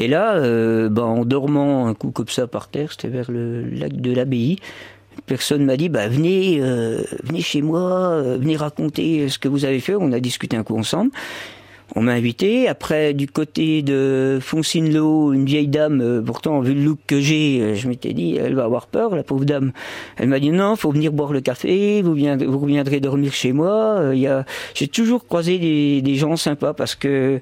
Et 0.00 0.06
là, 0.06 0.36
euh, 0.36 0.88
bah, 0.88 1.04
en 1.04 1.24
dormant 1.24 1.86
un 1.86 1.94
coup 1.94 2.10
comme 2.10 2.28
ça 2.28 2.46
par 2.46 2.68
terre, 2.68 2.92
c'était 2.92 3.08
vers 3.08 3.30
le 3.30 3.68
lac 3.68 3.92
de 3.92 4.12
l'Abbaye, 4.12 4.58
personne 5.26 5.64
m'a 5.64 5.76
dit 5.76 5.88
bah 5.88 6.08
venez 6.08 6.58
euh, 6.60 7.02
venez 7.22 7.40
chez 7.40 7.62
moi 7.62 7.80
euh, 7.80 8.38
venez 8.40 8.56
raconter 8.56 9.28
ce 9.28 9.38
que 9.38 9.48
vous 9.48 9.64
avez 9.64 9.80
fait. 9.80 9.94
On 9.94 10.12
a 10.12 10.20
discuté 10.20 10.56
un 10.56 10.62
coup 10.62 10.76
ensemble. 10.76 11.10
On 11.96 12.02
m'a 12.02 12.12
invité. 12.12 12.68
Après 12.68 13.14
du 13.14 13.26
côté 13.26 13.82
de 13.82 14.38
Foncinello 14.40 15.32
une 15.32 15.44
vieille 15.44 15.68
dame 15.68 16.00
euh, 16.00 16.22
pourtant 16.22 16.60
vu 16.60 16.74
le 16.74 16.82
look 16.82 16.98
que 17.06 17.20
j'ai 17.20 17.74
je 17.74 17.88
m'étais 17.88 18.12
dit 18.12 18.36
elle 18.36 18.54
va 18.54 18.64
avoir 18.64 18.86
peur 18.86 19.14
la 19.14 19.22
pauvre 19.22 19.44
dame. 19.44 19.72
Elle 20.16 20.28
m'a 20.28 20.40
dit 20.40 20.50
non 20.50 20.76
faut 20.76 20.90
venir 20.90 21.12
boire 21.12 21.32
le 21.32 21.40
café 21.40 22.02
vous 22.02 22.14
viendrez, 22.14 22.46
vous 22.46 22.58
reviendrez 22.58 23.00
dormir 23.00 23.32
chez 23.32 23.52
moi. 23.52 24.10
Il 24.12 24.20
y 24.20 24.26
a 24.26 24.44
j'ai 24.74 24.88
toujours 24.88 25.26
croisé 25.26 25.58
des, 25.58 26.02
des 26.02 26.14
gens 26.14 26.36
sympas 26.36 26.74
parce 26.74 26.94
que 26.94 27.40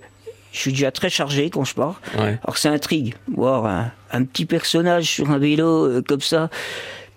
je 0.52 0.58
suis 0.58 0.72
déjà 0.72 0.90
très 0.90 1.10
chargé 1.10 1.50
quand 1.50 1.64
je 1.64 1.74
pars. 1.74 2.00
Alors 2.16 2.56
ça 2.56 2.70
intrigue, 2.70 3.14
voir 3.34 3.66
un, 3.66 3.90
un, 4.10 4.24
petit 4.24 4.46
personnage 4.46 5.04
sur 5.04 5.30
un 5.30 5.38
vélo 5.38 6.00
comme 6.08 6.22
ça. 6.22 6.48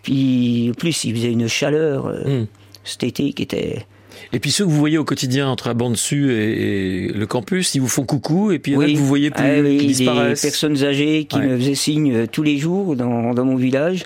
Puis, 0.03 0.69
en 0.71 0.73
plus, 0.73 1.03
il 1.03 1.15
faisait 1.15 1.31
une 1.31 1.47
chaleur 1.47 2.07
euh, 2.07 2.41
hmm. 2.41 2.47
cet 2.83 3.03
été 3.03 3.33
qui 3.33 3.43
était... 3.43 3.85
Et 4.33 4.39
puis 4.39 4.51
ceux 4.51 4.65
que 4.65 4.69
vous 4.69 4.77
voyez 4.77 4.97
au 4.97 5.05
quotidien 5.05 5.47
entre 5.47 5.69
la 5.69 5.73
bande 5.73 5.93
dessus 5.93 6.33
et, 6.33 7.07
le 7.13 7.25
campus, 7.25 7.73
ils 7.75 7.81
vous 7.81 7.87
font 7.87 8.03
coucou 8.03 8.51
et 8.51 8.59
puis 8.59 8.75
oui. 8.75 8.95
vous 8.95 9.05
voyez 9.05 9.31
plus, 9.31 9.43
ah, 9.43 9.63
qui 9.63 9.87
disparaissent. 9.87 10.41
Des 10.41 10.47
personnes 10.49 10.83
âgées 10.83 11.25
qui 11.25 11.39
me 11.39 11.57
faisaient 11.57 11.75
signe 11.75 12.13
euh, 12.13 12.27
tous 12.29 12.43
les 12.43 12.57
jours 12.57 12.95
dans, 12.95 13.33
dans 13.33 13.45
mon 13.45 13.55
village. 13.55 14.05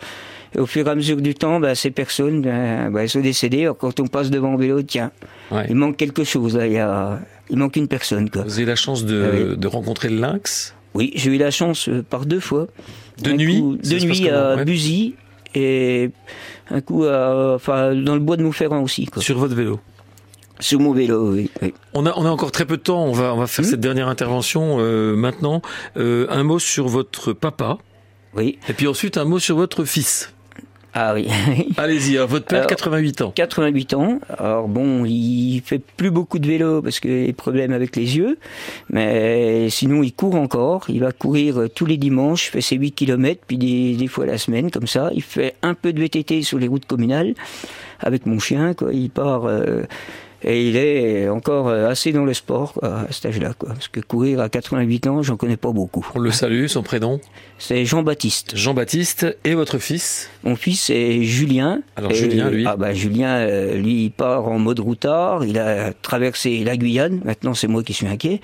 Et 0.55 0.59
au 0.59 0.65
fur 0.65 0.87
et 0.87 0.89
à 0.89 0.95
mesure 0.95 1.17
du 1.17 1.33
temps, 1.33 1.59
bah, 1.59 1.75
ces 1.75 1.91
personnes 1.91 2.41
bah, 2.41 2.89
bah, 2.89 3.03
elles 3.03 3.09
sont 3.09 3.21
décédées. 3.21 3.63
Alors, 3.63 3.77
quand 3.77 3.99
on 3.99 4.07
passe 4.07 4.29
devant 4.29 4.53
un 4.53 4.57
vélo, 4.57 4.81
tiens, 4.83 5.11
il 5.67 5.75
manque 5.75 5.97
quelque 5.97 6.23
chose. 6.23 6.57
Là. 6.57 6.67
Il, 6.67 6.73
y 6.73 6.77
a, 6.77 7.19
il 7.49 7.57
manque 7.57 7.75
une 7.75 7.87
personne. 7.87 8.29
Quoi. 8.29 8.43
Vous 8.43 8.57
avez 8.57 8.65
la 8.65 8.75
chance 8.75 9.05
de, 9.05 9.53
ah 9.53 9.55
de 9.55 9.67
rencontrer 9.67 10.09
le 10.09 10.19
lynx? 10.19 10.75
Oui, 10.93 11.11
j'ai 11.15 11.31
eu 11.31 11.37
la 11.37 11.49
chance 11.49 11.89
euh, 11.89 12.03
par 12.07 12.25
deux 12.25 12.39
fois. 12.39 12.67
De 13.21 13.31
nuit 13.31 13.61
De 13.61 14.05
nuit 14.05 14.29
à 14.29 14.63
Buzy 14.63 15.15
et 15.55 16.11
un 16.69 16.81
coup, 16.81 17.05
enfin, 17.05 17.93
dans 17.95 18.13
le 18.15 18.19
bois 18.19 18.37
de 18.37 18.43
Montferrand 18.43 18.81
aussi. 18.81 19.05
Quoi. 19.05 19.21
Sur 19.21 19.37
votre 19.37 19.55
vélo 19.55 19.79
Sur 20.59 20.79
mon 20.79 20.93
vélo, 20.93 21.31
oui. 21.33 21.49
oui. 21.61 21.73
On 21.93 22.05
a, 22.05 22.13
on 22.17 22.25
a 22.25 22.29
encore 22.29 22.51
très 22.51 22.65
peu 22.65 22.77
de 22.77 22.81
temps. 22.81 23.03
On 23.05 23.11
va, 23.11 23.33
on 23.33 23.37
va 23.37 23.47
faire 23.47 23.65
Hmm. 23.65 23.69
cette 23.69 23.79
dernière 23.79 24.07
intervention 24.07 24.77
euh, 24.79 25.15
maintenant. 25.15 25.61
Euh, 25.97 26.25
un 26.29 26.43
mot 26.43 26.59
sur 26.59 26.87
votre 26.87 27.33
papa. 27.33 27.77
Oui. 28.35 28.57
Et 28.67 28.73
puis 28.73 28.87
ensuite 28.87 29.17
un 29.17 29.25
mot 29.25 29.39
sur 29.39 29.55
votre 29.55 29.83
fils. 29.85 30.32
Ah 30.93 31.13
oui. 31.15 31.27
Allez-y. 31.77 32.17
alors, 32.17 32.29
Votre 32.29 32.45
père, 32.45 32.59
Alors, 32.59 32.69
88 32.69 33.21
ans. 33.21 33.31
88 33.35 33.93
ans. 33.95 34.19
Alors 34.37 34.67
bon, 34.67 35.05
il 35.05 35.61
fait 35.65 35.79
plus 35.79 36.11
beaucoup 36.11 36.37
de 36.39 36.47
vélo 36.47 36.81
parce 36.81 36.99
qu'il 36.99 37.11
a 37.11 37.25
des 37.25 37.33
problèmes 37.33 37.73
avec 37.73 37.95
les 37.95 38.17
yeux. 38.17 38.37
Mais 38.89 39.69
sinon, 39.69 40.03
il 40.03 40.13
court 40.13 40.35
encore. 40.35 40.85
Il 40.89 40.99
va 40.99 41.11
courir 41.11 41.67
tous 41.73 41.85
les 41.85 41.97
dimanches. 41.97 42.51
Fait 42.51 42.61
ses 42.61 42.75
8 42.75 42.91
km, 42.91 43.41
puis 43.47 43.57
des, 43.57 43.95
des 43.95 44.07
fois 44.07 44.25
la 44.25 44.37
semaine, 44.37 44.69
comme 44.69 44.87
ça. 44.87 45.09
Il 45.13 45.23
fait 45.23 45.55
un 45.63 45.73
peu 45.73 45.93
de 45.93 45.99
VTT 45.99 46.43
sur 46.43 46.59
les 46.59 46.67
routes 46.67 46.85
communales 46.85 47.33
avec 47.99 48.25
mon 48.25 48.39
chien. 48.39 48.73
Quoi. 48.73 48.93
Il 48.93 49.09
part... 49.09 49.45
euh, 49.45 49.83
et 50.43 50.67
il 50.67 50.75
est 50.75 51.29
encore 51.29 51.67
euh, 51.69 51.89
assez 51.89 52.11
dans 52.11 52.25
le 52.25 52.33
sport 52.33 52.73
quoi, 52.73 53.01
à 53.01 53.11
cet 53.11 53.25
âge-là. 53.27 53.53
Quoi. 53.57 53.69
Parce 53.69 53.87
que 53.87 53.99
courir 53.99 54.39
à 54.39 54.49
88 54.49 55.07
ans, 55.07 55.21
j'en 55.23 55.37
connais 55.37 55.57
pas 55.57 55.71
beaucoup. 55.71 56.05
On 56.15 56.19
le 56.19 56.31
salue. 56.31 56.67
Son 56.67 56.83
prénom. 56.83 57.19
C'est 57.59 57.85
Jean-Baptiste. 57.85 58.55
Jean-Baptiste 58.55 59.37
et 59.45 59.53
votre 59.53 59.77
fils. 59.77 60.29
Mon 60.43 60.55
fils, 60.55 60.81
c'est 60.83 61.23
Julien. 61.23 61.81
Alors, 61.95 62.11
Et- 62.11 62.15
Julien, 62.15 62.49
lui 62.49 62.65
Ah 62.67 62.75
bah 62.75 62.93
Julien, 62.93 63.35
euh, 63.37 63.75
lui, 63.77 64.05
il 64.05 64.11
part 64.11 64.47
en 64.47 64.59
mode 64.59 64.79
routard. 64.79 65.45
Il 65.45 65.57
a 65.59 65.93
traversé 65.93 66.63
la 66.63 66.75
Guyane. 66.77 67.21
Maintenant, 67.23 67.53
c'est 67.53 67.67
moi 67.67 67.83
qui 67.83 67.93
suis 67.93 68.07
inquiet. 68.07 68.41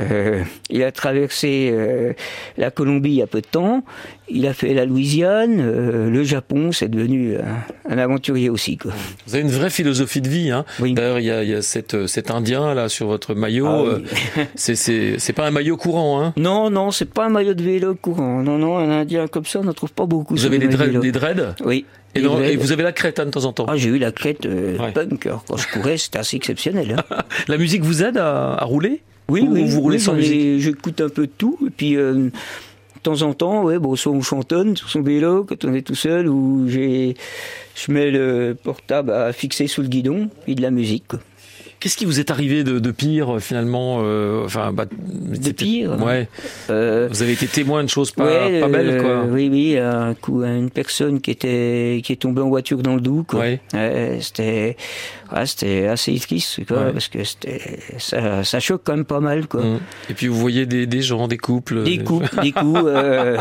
Euh, 0.00 0.42
il 0.70 0.82
a 0.82 0.92
traversé 0.92 1.70
euh, 1.72 2.12
la 2.56 2.70
Colombie 2.70 3.10
il 3.10 3.16
y 3.16 3.22
a 3.22 3.26
peu 3.26 3.40
de 3.40 3.46
temps. 3.46 3.84
Il 4.28 4.46
a 4.46 4.54
fait 4.54 4.72
la 4.72 4.86
Louisiane, 4.86 5.60
euh, 5.60 6.08
le 6.08 6.24
Japon. 6.24 6.72
C'est 6.72 6.88
devenu 6.88 7.36
un, 7.36 7.92
un 7.92 7.98
aventurier 7.98 8.48
aussi. 8.48 8.78
Quoi. 8.78 8.92
Vous 9.26 9.34
avez 9.34 9.44
une 9.44 9.50
vraie 9.50 9.68
philosophie 9.68 10.22
de 10.22 10.28
vie. 10.30 10.50
Hein. 10.50 10.64
Oui. 10.80 10.94
D'ailleurs, 10.94 11.18
il 11.18 11.26
y 11.26 11.30
a, 11.30 11.42
il 11.44 11.50
y 11.50 11.54
a 11.54 11.60
cet, 11.60 11.92
euh, 11.94 12.06
cet 12.06 12.30
Indien 12.30 12.72
là 12.74 12.88
sur 12.88 13.06
votre 13.06 13.34
maillot. 13.34 13.66
Ah 13.68 13.82
euh, 13.82 13.98
c'est- 14.54 14.74
C'est 14.76 15.16
c'est 15.18 15.32
pas 15.34 15.46
un 15.46 15.50
maillot 15.50 15.76
courant. 15.76 16.22
Hein. 16.22 16.32
Non, 16.38 16.70
non, 16.70 16.90
c'est 16.90 17.04
pas 17.12 17.26
un 17.26 17.28
maillot 17.28 17.52
de 17.54 17.62
vélo 17.62 17.94
courant. 17.94 18.42
Non, 18.42 18.56
non, 18.56 18.78
un 18.78 18.90
Indien 18.90 19.26
comme 19.26 19.44
ça, 19.44 19.60
on 19.60 19.64
n'en 19.64 19.74
trouve 19.74 19.92
pas 19.92 20.06
beaucoup. 20.06 20.34
Vous 20.34 20.46
avez 20.46 20.58
des, 20.58 20.68
vélo. 20.68 21.00
des 21.00 21.12
dreads 21.12 21.54
Oui. 21.64 21.84
et, 22.14 22.22
non- 22.22 22.40
vous 22.58 22.72
avez 22.72 22.82
la 22.82 22.92
crête 22.92 23.20
hein, 23.20 23.26
de 23.26 23.30
temps 23.30 23.44
en 23.44 23.52
temps. 23.52 23.66
Ah, 23.68 23.76
j'ai 23.76 23.90
eu 23.90 23.98
la 23.98 24.10
crête 24.10 24.46
euh, 24.46 24.78
Ouais. 24.78 24.92
punk. 24.92 25.26
Alors, 25.26 25.44
quand 25.46 25.58
je 25.58 25.68
courais, 25.68 25.98
c'était 25.98 26.18
assez 26.18 26.36
exceptionnel. 26.36 26.96
Hein. 27.10 27.16
La 27.48 27.58
musique 27.58 27.82
vous 27.82 28.02
aide 28.02 28.16
à, 28.16 28.54
à 28.54 28.64
rouler? 28.64 29.02
Oui, 29.28 29.42
Ou 29.42 29.52
oui, 29.52 29.64
vous 29.66 29.80
roulez 29.80 29.96
oui, 29.98 30.02
sans 30.02 30.14
musique? 30.14 30.60
J'écoute 30.60 31.00
un 31.00 31.08
peu 31.08 31.26
de 31.26 31.32
tout. 31.36 31.58
Et 31.66 31.70
puis, 31.70 31.96
euh, 31.96 32.28
temps 33.04 33.22
en 33.22 33.34
temps, 33.34 33.62
ouais, 33.62 33.78
bon, 33.78 33.94
soit 33.94 34.12
on 34.12 34.22
chantonne 34.22 34.76
sur 34.76 34.90
son 34.90 35.02
vélo 35.02 35.44
quand 35.44 35.64
on 35.64 35.74
est 35.74 35.82
tout 35.82 35.94
seul, 35.94 36.28
ou 36.28 36.68
j'ai, 36.68 37.14
je 37.76 37.92
mets 37.92 38.10
le 38.10 38.56
portable 38.60 39.12
à 39.12 39.32
fixer 39.32 39.68
sous 39.68 39.82
le 39.82 39.88
guidon, 39.88 40.28
puis 40.44 40.54
de 40.54 40.62
la 40.62 40.70
musique. 40.70 41.12
Qu'est-ce 41.84 41.98
qui 41.98 42.06
vous 42.06 42.18
est 42.18 42.30
arrivé 42.30 42.64
de, 42.64 42.78
de 42.78 42.90
pire 42.92 43.36
finalement 43.40 43.98
euh, 44.00 44.46
Enfin, 44.46 44.72
bah, 44.72 44.86
De 44.90 45.52
pire 45.52 46.02
Ouais. 46.02 46.30
Euh, 46.70 47.08
Vous 47.10 47.20
avez 47.20 47.32
été 47.32 47.46
témoin 47.46 47.84
de 47.84 47.90
choses 47.90 48.10
pas, 48.10 48.24
ouais, 48.24 48.60
pas 48.60 48.68
belles, 48.68 48.88
euh, 48.88 49.02
quoi. 49.02 49.24
Oui, 49.30 49.50
oui, 49.52 49.76
un 49.76 50.14
coup, 50.14 50.42
une 50.44 50.70
personne 50.70 51.20
qui 51.20 51.30
était 51.30 52.00
qui 52.02 52.14
est 52.14 52.16
tombée 52.16 52.40
en 52.40 52.48
voiture 52.48 52.78
dans 52.78 52.94
le 52.94 53.02
Doubs. 53.02 53.24
Quoi. 53.26 53.40
Ouais. 53.40 53.60
Ouais, 53.74 54.16
c'était, 54.22 54.78
ouais, 55.30 55.44
c'était 55.44 55.88
assez 55.88 56.18
triste, 56.20 56.64
quoi, 56.66 56.90
parce 56.90 57.08
que 57.08 57.22
c'était, 57.22 57.60
ça, 57.98 58.44
ça 58.44 58.60
choque 58.60 58.80
quand 58.82 58.96
même 58.96 59.04
pas 59.04 59.20
mal, 59.20 59.46
quoi. 59.46 59.62
Mm. 59.62 59.80
Et 60.08 60.14
puis 60.14 60.28
vous 60.28 60.38
voyez 60.38 60.64
des, 60.64 60.86
des 60.86 61.02
gens, 61.02 61.28
des 61.28 61.36
couples. 61.36 61.82
Des 61.82 61.98
euh, 62.00 62.02
coups, 62.02 62.34
des 62.40 62.52
coups 62.52 62.80
euh, 62.82 63.36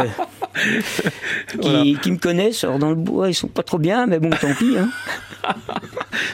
qui, 1.47 1.58
Voilà. 1.62 1.84
qui 2.01 2.12
me 2.12 2.17
connaissent. 2.17 2.65
Alors 2.65 2.77
dans 2.77 2.89
le 2.89 2.95
bois, 2.95 3.29
ils 3.29 3.36
sont 3.36 3.47
pas 3.47 3.63
trop 3.63 3.79
bien, 3.79 4.06
mais 4.06 4.19
bon, 4.19 4.32
tant 4.32 4.53
pis. 4.53 4.75
Hein. 4.77 4.89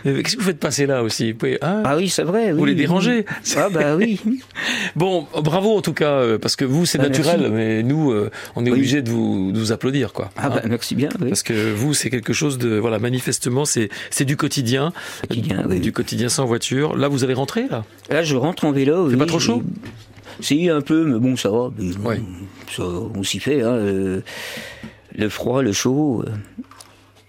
Qu'est-ce 0.03 0.35
que 0.35 0.41
vous 0.41 0.47
faites 0.47 0.59
passer 0.59 0.85
là 0.85 1.03
aussi 1.03 1.31
Vous 1.31 1.37
pouvez- 1.37 1.57
hein 1.61 1.81
Ah 1.85 1.95
oui, 1.97 2.09
c'est 2.09 2.23
vrai. 2.23 2.51
Vous 2.51 2.65
les 2.65 2.73
oui. 2.73 2.77
dérangez 2.77 3.25
Ah 3.57 3.69
bah 3.69 3.95
oui. 3.95 4.19
Bon, 4.95 5.27
bravo 5.41 5.77
en 5.77 5.81
tout 5.81 5.93
cas, 5.93 6.11
euh, 6.11 6.37
parce 6.37 6.55
que 6.55 6.65
vous 6.65 6.85
c'est 6.85 6.99
Ah, 6.99 7.03
naturel, 7.03 7.39
merci. 7.41 7.53
mais 7.55 7.83
nous 7.83 8.11
euh, 8.11 8.29
on 8.55 8.65
est 8.65 8.71
Oui. 8.71 8.77
obligé 8.79 9.01
de 9.01 9.09
vous, 9.09 9.51
de 9.51 9.59
vous 9.59 9.71
applaudir, 9.71 10.13
quoi. 10.13 10.29
Ah 10.37 10.49
bah 10.49 10.61
Hein 10.63 10.67
merci 10.69 10.95
bien. 10.95 11.09
Oui. 11.21 11.29
Parce 11.29 11.43
que 11.43 11.73
vous, 11.73 11.93
c'est 11.93 12.09
quelque 12.09 12.33
chose 12.33 12.57
de, 12.57 12.77
voilà, 12.77 12.99
manifestement, 12.99 13.65
c'est, 13.65 13.89
du 14.25 14.35
quotidien, 14.37 14.91
Quotidien, 15.21 15.65
oui. 15.69 15.79
du 15.79 15.91
quotidien 15.91 16.29
sans 16.29 16.45
voiture. 16.45 16.95
Là, 16.97 17.07
vous 17.07 17.23
allez 17.23 17.33
rentrer, 17.33 17.67
là? 17.69 17.85
Là, 18.09 18.23
je 18.23 18.35
rentre 18.35 18.65
en 18.65 18.71
vélo. 18.71 19.09
C'est 19.09 19.17
pas 19.17 19.25
trop 19.25 19.39
chaud? 19.39 19.63
Si 20.41 20.69
un 20.69 20.81
peu, 20.81 21.05
mais 21.05 21.19
bon, 21.19 21.35
ça 21.35 21.49
va. 21.49 21.69
Ouais. 22.03 22.21
ça, 22.75 22.83
on 22.83 23.23
s'y 23.23 23.39
fait. 23.39 23.61
Hein. 23.61 23.71
euh, 23.73 24.21
Le 25.15 25.29
froid, 25.29 25.61
le 25.61 25.71
chaud. 25.73 26.23
euh, 26.25 26.31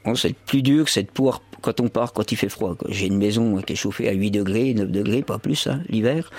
Bon, 0.05 0.15
c'est 0.15 0.35
plus 0.35 0.63
dur, 0.63 0.89
c'est 0.89 1.03
de 1.03 1.09
pouvoir 1.11 1.41
quand 1.61 1.81
on 1.81 1.89
part, 1.89 2.13
quand 2.13 2.31
il 2.33 2.37
fait 2.37 2.49
froid. 2.49 2.77
J'ai 2.89 3.07
une 3.07 3.19
maison 3.19 3.57
qui 3.63 3.73
est 3.75 3.77
chauffée 3.77 4.09
à 4.09 4.13
8 4.13 4.31
degrés, 4.31 4.75
9 4.75 4.89
degrés, 4.91 5.23
pas 5.23 5.39
plus, 5.39 5.67
hein, 5.67 5.81
l'hiver. 5.89 6.31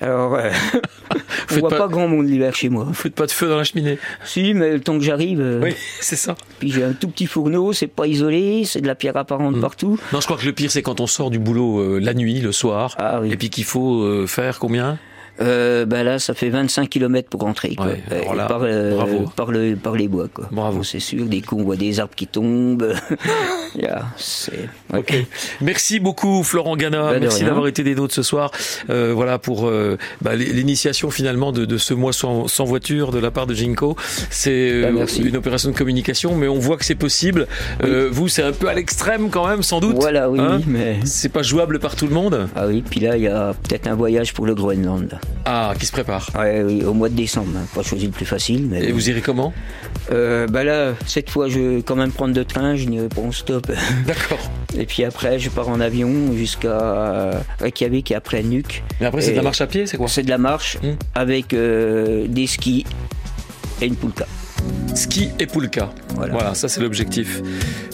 Alors, 0.00 0.34
euh, 0.36 0.50
on 1.50 1.56
voit 1.58 1.68
pas- 1.68 1.78
pas... 1.78 1.88
grand 1.88 2.06
monde 2.06 2.26
l'hiver 2.28 2.54
chez 2.54 2.68
moi. 2.68 2.86
Faites 2.92 3.14
pas 3.14 3.26
de 3.26 3.32
feu 3.32 3.48
dans 3.48 3.56
la 3.56 3.64
cheminée. 3.64 3.98
Si, 4.24 4.54
mais 4.54 4.72
le 4.74 4.80
temps 4.80 4.96
que 4.96 5.04
j'arrive, 5.04 5.40
euh, 5.40 5.60
Oui, 5.62 5.74
c'est 6.00 6.14
ça. 6.16 6.36
puis 6.60 6.70
j'ai 6.70 6.84
un 6.84 6.92
tout 6.92 7.08
petit 7.08 7.26
fourneau, 7.26 7.72
c'est 7.72 7.88
pas 7.88 8.06
isolé, 8.06 8.62
c'est 8.64 8.80
de 8.80 8.86
la 8.86 8.94
pierre 8.94 9.16
apparente 9.16 9.56
Mm. 9.56 9.60
partout. 9.60 9.98
Non, 10.12 10.20
je 10.20 10.26
crois 10.26 10.36
que 10.38 10.46
le 10.46 10.52
pire, 10.52 10.70
c'est 10.70 10.82
quand 10.82 11.00
on 11.00 11.06
sort 11.08 11.30
du 11.30 11.38
boulot 11.40 11.80
euh, 11.80 11.98
la 11.98 12.14
nuit, 12.14 12.40
le 12.40 12.52
soir, 12.52 12.94
Ah 12.98 13.20
oui. 13.20 13.32
et 13.32 13.36
puis 13.36 13.50
qu'il 13.50 13.64
faut 13.64 14.02
euh, 14.02 14.26
faire 14.28 14.58
combien? 14.60 14.96
Euh, 15.42 15.86
ben 15.86 16.02
là, 16.02 16.18
ça 16.18 16.34
fait 16.34 16.50
25 16.50 16.88
km 16.90 17.28
pour 17.30 17.40
rentrer. 17.40 17.74
Quoi. 17.74 17.86
Ouais, 17.86 18.02
alors 18.10 18.32
Euh, 18.32 18.36
là, 18.36 18.46
par, 18.46 18.60
euh, 18.62 18.94
bravo. 18.96 19.24
par, 19.36 19.50
le, 19.50 19.74
par 19.76 19.94
les 19.96 20.06
bois. 20.08 20.28
Quoi. 20.32 20.48
Bravo. 20.52 20.82
C'est 20.82 21.00
sûr, 21.00 21.24
des 21.24 21.40
coups, 21.40 21.62
on 21.62 21.64
voit 21.64 21.76
des 21.76 21.98
arbres 22.00 22.14
qui 22.14 22.26
tombent. 22.26 22.94
Yeah, 23.76 24.02
c'est... 24.16 24.68
ouais. 24.92 24.98
Ok. 24.98 25.14
Merci 25.60 26.00
beaucoup 26.00 26.42
Florent 26.42 26.74
Gana. 26.76 27.12
Bah, 27.12 27.20
Merci 27.20 27.44
d'avoir 27.44 27.68
été 27.68 27.84
des 27.84 27.94
nôtres 27.94 28.12
ce 28.12 28.24
soir. 28.24 28.50
Euh, 28.90 29.12
voilà 29.14 29.38
pour 29.38 29.68
euh, 29.68 29.96
bah, 30.22 30.34
l'initiation 30.34 31.08
finalement 31.10 31.52
de, 31.52 31.64
de 31.66 31.78
ce 31.78 31.94
mois 31.94 32.12
sans, 32.12 32.48
sans 32.48 32.64
voiture 32.64 33.12
de 33.12 33.20
la 33.20 33.30
part 33.30 33.46
de 33.46 33.54
Jinko. 33.54 33.94
C'est 34.28 34.82
Bah, 34.82 35.04
une 35.22 35.36
opération 35.36 35.70
de 35.70 35.76
communication, 35.76 36.34
mais 36.34 36.48
on 36.48 36.58
voit 36.58 36.78
que 36.78 36.84
c'est 36.84 36.96
possible. 36.96 37.46
Euh, 37.84 38.08
vous, 38.10 38.26
c'est 38.26 38.42
un 38.42 38.50
peu 38.52 38.68
à 38.68 38.74
l'extrême 38.74 39.30
quand 39.30 39.46
même, 39.46 39.62
sans 39.62 39.78
doute. 39.78 39.94
Voilà, 40.00 40.28
oui, 40.28 40.40
Hein 40.40 40.56
oui, 40.58 40.64
mais... 40.66 40.96
C'est 41.04 41.28
pas 41.28 41.42
jouable 41.42 41.78
par 41.78 41.94
tout 41.94 42.08
le 42.08 42.12
monde. 42.14 42.48
Ah 42.56 42.66
oui, 42.66 42.82
puis 42.82 42.98
là, 42.98 43.16
il 43.16 43.22
y 43.22 43.28
a 43.28 43.54
peut-être 43.68 43.86
un 43.86 43.94
voyage 43.94 44.34
pour 44.34 44.46
le 44.46 44.54
Groenland. 44.56 45.20
Ah, 45.44 45.72
qui 45.78 45.86
se 45.86 45.92
prépare. 45.92 46.28
Ouais, 46.38 46.62
oui, 46.62 46.84
au 46.84 46.92
mois 46.92 47.08
de 47.08 47.14
décembre. 47.14 47.48
hein. 47.56 47.66
Pas 47.74 47.82
choisi 47.82 48.06
le 48.06 48.12
plus 48.12 48.26
facile, 48.26 48.66
mais... 48.70 48.84
Et 48.84 48.88
bon. 48.88 48.94
vous 48.94 49.08
irez 49.10 49.20
comment? 49.22 49.52
Euh, 50.12 50.46
bah 50.46 50.64
là, 50.64 50.92
cette 51.06 51.30
fois, 51.30 51.48
je 51.48 51.58
vais 51.58 51.82
quand 51.82 51.96
même 51.96 52.12
prendre 52.12 52.34
de 52.34 52.42
train, 52.42 52.76
je 52.76 52.84
n'irai 52.86 53.08
pas 53.08 53.22
en 53.22 53.32
stop. 53.32 53.66
D'accord. 54.06 54.38
Et 54.76 54.84
puis 54.86 55.02
après, 55.04 55.38
je 55.38 55.48
pars 55.50 55.68
en 55.68 55.80
avion 55.80 56.10
jusqu'à 56.36 57.40
Reykjavik 57.60 58.10
et 58.10 58.14
après 58.14 58.42
Nuuk. 58.42 58.82
Mais 59.00 59.06
après, 59.06 59.22
c'est 59.22 59.30
de 59.32 59.36
la 59.36 59.42
marche 59.42 59.60
à 59.60 59.66
pied, 59.66 59.86
c'est 59.86 59.96
quoi? 59.96 60.08
C'est 60.08 60.22
de 60.22 60.30
la 60.30 60.38
marche 60.38 60.78
Hmm. 60.82 60.94
avec 61.14 61.52
euh, 61.54 62.26
des 62.28 62.46
skis 62.46 62.84
et 63.80 63.86
une 63.86 63.96
poulka. 63.96 64.26
Ski 64.94 65.30
et 65.38 65.46
poulka. 65.46 65.90
Voilà. 66.14 66.32
Voilà, 66.32 66.54
ça 66.54 66.68
c'est 66.68 66.80
l'objectif. 66.80 67.40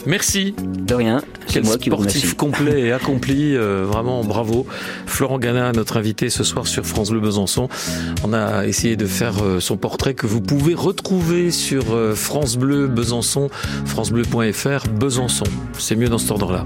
Merci. 0.07 0.55
De 0.87 0.95
rien, 0.95 1.21
c'est 1.47 1.55
Quel 1.55 1.65
moi 1.65 1.79
qui 1.79 1.91
vous 1.91 1.97
sportif 1.97 2.35
complet 2.35 2.81
et 2.83 2.93
accompli, 2.93 3.57
euh, 3.57 3.85
vraiment 3.85 4.23
bravo. 4.23 4.67
Florent 5.07 5.39
Gana, 5.39 5.73
notre 5.73 5.97
invité 5.97 6.31
ce 6.31 6.45
soir 6.45 6.67
sur 6.67 6.87
France 6.87 7.11
Bleu 7.11 7.21
Besançon. 7.21 7.69
On 8.23 8.33
a 8.33 8.67
essayé 8.67 8.97
de 8.97 9.07
faire 9.07 9.43
euh, 9.43 9.59
son 9.59 9.77
portrait 9.77 10.15
que 10.15 10.27
vous 10.27 10.41
pouvez 10.41 10.75
retrouver 10.75 11.51
sur 11.51 11.95
euh, 11.95 12.15
France 12.15 12.57
Bleu 12.57 12.87
Besançon, 12.87 13.51
francebleu.fr, 13.85 14.89
Besançon. 14.89 15.45
C'est 15.79 15.97
mieux 15.97 16.09
dans 16.09 16.19
cet 16.19 16.31
ordre-là. 16.31 16.65